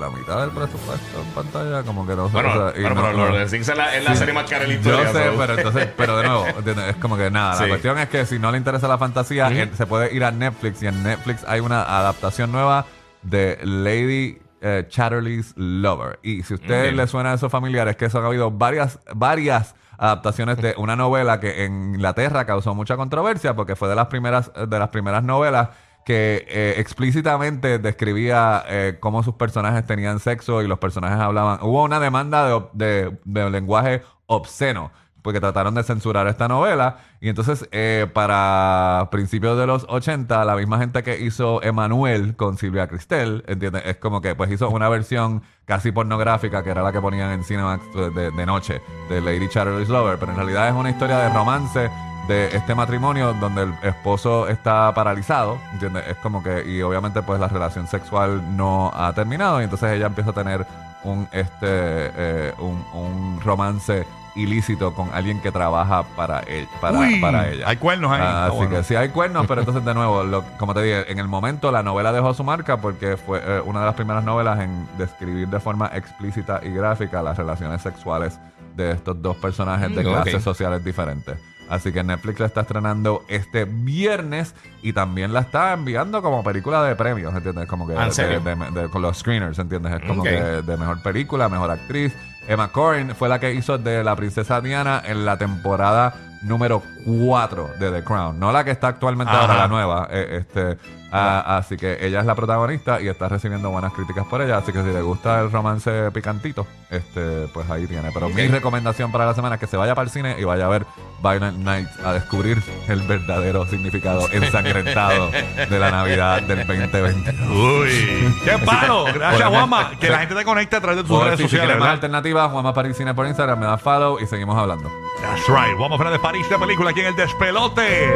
la 0.00 0.10
mitad 0.10 0.40
del 0.40 0.50
presupuesto 0.50 1.20
en 1.20 1.30
pantalla, 1.32 1.82
como 1.84 2.06
que 2.06 2.16
no 2.16 2.28
bueno, 2.28 2.48
o 2.50 2.52
sea, 2.72 2.78
y 2.78 2.82
bueno, 2.82 2.94
no- 2.96 3.02
pero 3.02 3.12
Lord 3.18 3.30
of 3.30 3.36
the 3.50 3.56
Rings 3.56 3.68
es 3.68 3.76
la, 3.76 3.96
es 3.96 4.04
la 4.04 4.10
Sí. 4.12 4.16
serie 4.18 4.34
más 4.34 4.50
cara 4.50 4.62
de 4.64 4.68
la 4.68 4.74
Yo 4.74 4.80
historia. 4.80 5.12
sé, 5.12 5.30
so. 5.30 5.38
pero 5.38 5.54
entonces, 5.56 5.88
pero 5.96 6.16
de 6.18 6.24
nuevo, 6.28 6.46
¿entiendes? 6.58 6.84
es 6.90 6.96
como 6.96 7.16
que 7.16 7.30
nada. 7.30 7.54
Sí. 7.54 7.62
La 7.64 7.68
cuestión 7.68 7.98
es 7.98 8.08
que 8.08 8.26
si 8.26 8.38
no 8.38 8.50
le 8.50 8.58
interesa 8.58 8.88
la 8.88 8.98
fantasía, 8.98 9.50
se 9.74 9.86
puede 9.86 10.14
ir 10.14 10.24
a 10.24 10.30
Netflix 10.30 10.82
y 10.82 10.86
en 10.86 11.02
Netflix 11.02 11.44
hay 11.46 11.60
una 11.60 11.82
adaptación 11.82 12.50
nueva 12.52 12.86
de 13.22 13.58
Lady 13.62 14.38
eh, 14.66 14.86
Chatterley's 14.88 15.52
Lover. 15.56 16.18
Y 16.22 16.42
si 16.42 16.54
a 16.54 16.56
usted 16.56 16.88
Ok. 16.88 16.94
le 16.96 17.06
suena 17.06 17.32
a 17.32 17.34
esos 17.34 17.52
familiares, 17.52 17.96
que 17.96 18.06
eso 18.06 18.18
ha 18.18 18.26
habido 18.26 18.50
varias, 18.50 18.98
varias 19.14 19.74
adaptaciones 19.98 20.56
de 20.58 20.74
una 20.78 20.96
novela 20.96 21.40
que 21.40 21.64
en 21.64 21.94
Inglaterra 21.94 22.44
causó 22.46 22.74
mucha 22.74 22.96
controversia 22.96 23.54
porque 23.54 23.76
fue 23.76 23.88
de 23.88 23.94
las 23.94 24.06
primeras, 24.08 24.50
de 24.54 24.78
las 24.78 24.88
primeras 24.88 25.22
novelas 25.24 25.70
que 26.04 26.44
eh, 26.48 26.74
explícitamente 26.78 27.78
describía 27.78 28.62
eh, 28.68 28.98
cómo 29.00 29.22
sus 29.22 29.34
personajes 29.34 29.86
tenían 29.86 30.18
sexo 30.20 30.60
y 30.62 30.66
los 30.68 30.78
personajes 30.78 31.18
hablaban. 31.18 31.60
Hubo 31.62 31.82
una 31.82 31.98
demanda 32.00 32.46
de, 32.46 32.62
de- 32.74 33.18
de 33.24 33.50
lenguaje 33.50 34.02
obsceno 34.26 34.90
porque 35.24 35.40
trataron 35.40 35.74
de 35.74 35.82
censurar 35.82 36.28
esta 36.28 36.48
novela 36.48 36.98
y 37.18 37.30
entonces 37.30 37.66
eh, 37.72 38.06
para 38.12 39.08
principios 39.10 39.58
de 39.58 39.66
los 39.66 39.86
80 39.88 40.44
la 40.44 40.54
misma 40.54 40.78
gente 40.78 41.02
que 41.02 41.18
hizo 41.18 41.62
Emanuel 41.62 42.36
con 42.36 42.58
Silvia 42.58 42.86
Cristel 42.88 43.42
¿entiendes? 43.48 43.84
es 43.86 43.96
como 43.96 44.20
que 44.20 44.34
pues 44.34 44.50
hizo 44.50 44.68
una 44.68 44.90
versión 44.90 45.42
casi 45.64 45.92
pornográfica 45.92 46.62
que 46.62 46.68
era 46.70 46.82
la 46.82 46.92
que 46.92 47.00
ponían 47.00 47.30
en 47.30 47.42
Cinemax 47.42 47.82
de, 48.14 48.30
de- 48.30 48.44
noche 48.44 48.82
de 49.08 49.22
Lady 49.22 49.48
Chatterley's 49.48 49.88
Lover 49.88 50.18
pero 50.18 50.32
en 50.32 50.36
realidad 50.36 50.68
es 50.68 50.74
una 50.74 50.90
historia 50.90 51.16
de 51.16 51.30
romance 51.30 51.90
de 52.28 52.54
este 52.54 52.74
matrimonio 52.74 53.32
donde 53.40 53.62
el 53.62 53.74
esposo 53.82 54.48
está 54.48 54.92
paralizado, 54.94 55.58
¿entiendes? 55.72 56.04
Es 56.08 56.16
como 56.18 56.42
que, 56.42 56.64
y 56.66 56.80
obviamente 56.82 57.20
pues 57.22 57.38
la 57.40 57.48
relación 57.48 57.86
sexual 57.86 58.56
no 58.56 58.90
ha 58.94 59.12
terminado 59.14 59.60
y 59.60 59.64
entonces 59.64 59.92
ella 59.92 60.06
empieza 60.06 60.30
a 60.30 60.32
tener 60.34 60.66
un, 61.02 61.28
este, 61.32 61.66
eh, 61.68 62.54
un, 62.58 62.82
un 62.94 63.40
romance 63.42 64.06
ilícito 64.36 64.92
con 64.94 65.08
alguien 65.14 65.40
que 65.40 65.52
trabaja 65.52 66.02
para, 66.16 66.40
él, 66.40 66.66
para, 66.80 66.98
Uy, 66.98 67.20
para 67.20 67.48
ella. 67.48 67.68
hay 67.68 67.76
cuernos 67.76 68.10
ahí. 68.12 68.20
Ah, 68.22 68.46
así 68.46 68.56
bueno. 68.56 68.70
que 68.76 68.82
sí 68.82 68.96
hay 68.96 69.08
cuernos, 69.10 69.46
pero 69.46 69.60
entonces 69.60 69.84
de 69.84 69.94
nuevo, 69.94 70.24
lo- 70.24 70.42
como 70.58 70.74
te 70.74 70.82
dije, 70.82 71.12
en 71.12 71.18
el 71.18 71.28
momento 71.28 71.70
la 71.70 71.82
novela 71.82 72.12
dejó 72.12 72.34
su 72.34 72.42
marca 72.44 72.78
porque 72.78 73.16
fue 73.16 73.40
eh, 73.44 73.60
una 73.64 73.80
de 73.80 73.86
las 73.86 73.94
primeras 73.94 74.24
novelas 74.24 74.60
en 74.60 74.86
describir 74.98 75.48
de 75.48 75.60
forma 75.60 75.90
explícita 75.94 76.60
y 76.64 76.70
gráfica 76.70 77.22
las 77.22 77.36
relaciones 77.38 77.80
sexuales 77.82 78.38
de 78.76 78.90
estos 78.92 79.20
dos 79.22 79.36
personajes 79.36 79.94
de 79.94 80.02
Mm, 80.02 80.06
clases 80.08 80.42
sociales 80.42 80.84
diferentes. 80.84 81.38
Así 81.68 81.92
que 81.92 82.02
Netflix 82.04 82.40
la 82.40 82.46
está 82.46 82.60
estrenando 82.62 83.24
este 83.28 83.64
viernes 83.64 84.54
y 84.82 84.92
también 84.92 85.32
la 85.32 85.40
está 85.40 85.72
enviando 85.72 86.20
como 86.22 86.42
película 86.44 86.82
de 86.82 86.94
premios, 86.96 87.34
¿entiendes? 87.34 87.66
Como 87.66 87.86
que 87.86 87.96
Ah, 87.96 88.04
¿en 88.06 88.12
serio? 88.12 88.40
de- 88.40 88.54
de- 88.54 88.82
de- 88.82 88.88
con 88.90 89.02
los 89.02 89.18
screeners, 89.18 89.58
¿entiendes? 89.58 89.92
Es 89.94 90.06
como 90.06 90.22
que 90.22 90.30
de 90.30 90.76
mejor 90.76 91.02
película, 91.02 91.48
mejor 91.48 91.70
actriz. 91.70 92.14
Emma 92.46 92.68
Corrin 92.68 93.14
fue 93.14 93.28
la 93.30 93.38
que 93.40 93.54
hizo 93.54 93.78
de 93.78 94.04
la 94.04 94.14
princesa 94.16 94.60
Diana 94.60 95.02
en 95.06 95.24
la 95.24 95.38
temporada 95.38 96.14
número 96.42 96.82
4 97.06 97.70
de 97.80 97.90
The 97.90 98.04
Crown. 98.04 98.38
No 98.38 98.52
la 98.52 98.64
que 98.64 98.70
está 98.70 98.88
actualmente 98.88 99.32
Ajá. 99.32 99.40
ahora, 99.42 99.56
la 99.56 99.68
nueva. 99.68 100.08
eh, 100.10 100.40
este, 100.42 100.76
ah, 101.10 101.56
así 101.56 101.78
que 101.78 101.96
ella 102.06 102.20
es 102.20 102.26
la 102.26 102.34
protagonista 102.34 103.00
y 103.00 103.08
está 103.08 103.30
recibiendo 103.30 103.70
buenas 103.70 103.94
críticas 103.94 104.26
por 104.26 104.42
ella. 104.42 104.58
Así 104.58 104.70
que 104.72 104.82
si 104.82 104.88
le 104.90 105.00
gusta 105.00 105.40
el 105.40 105.50
romance 105.50 106.10
picantito, 106.10 106.66
este, 106.90 107.48
pues 107.54 107.70
ahí 107.70 107.86
tiene. 107.86 108.10
Pero 108.12 108.28
mi 108.28 108.46
recomendación 108.46 109.10
para 109.10 109.24
la 109.24 109.32
semana 109.34 109.54
es 109.54 109.60
que 109.62 109.66
se 109.66 109.78
vaya 109.78 109.94
para 109.94 110.04
el 110.04 110.10
cine 110.10 110.36
y 110.38 110.44
vaya 110.44 110.66
a 110.66 110.68
ver 110.68 110.84
Violent 111.24 111.58
Night 111.58 111.88
a 112.04 112.12
descubrir 112.12 112.62
el 112.88 113.00
verdadero 113.02 113.66
significado 113.66 114.28
ensangrentado 114.30 115.30
de 115.30 115.78
la 115.78 115.90
Navidad 115.90 116.42
del 116.42 116.66
2020. 116.66 117.30
Uy, 117.48 118.34
qué 118.44 118.58
palo. 118.64 119.06
Gracias, 119.14 119.48
Juanma. 119.48 119.92
Que 119.98 120.10
la 120.10 120.18
gente 120.18 120.34
te 120.34 120.44
conecte 120.44 120.76
a 120.76 120.80
través 120.80 120.98
de 120.98 121.08
tus 121.08 121.22
redes 121.22 121.38
si, 121.38 121.44
sociales. 121.44 121.70
más 121.70 121.78
¿verdad? 121.78 121.92
alternativas, 121.92 122.50
Juanma 122.50 122.74
París 122.74 122.96
Cine 122.96 123.14
por 123.14 123.26
Instagram, 123.26 123.58
me 123.58 123.66
da 123.66 123.78
follow 123.78 124.18
y 124.20 124.26
seguimos 124.26 124.56
hablando. 124.56 124.92
That's 125.22 125.48
right. 125.48 125.76
Juanma 125.78 125.96
Fernández 125.96 126.20
París 126.20 126.48
de 126.48 126.58
película 126.58 126.90
aquí 126.90 127.00
en 127.00 127.06
el 127.06 127.16
despelote. 127.16 128.12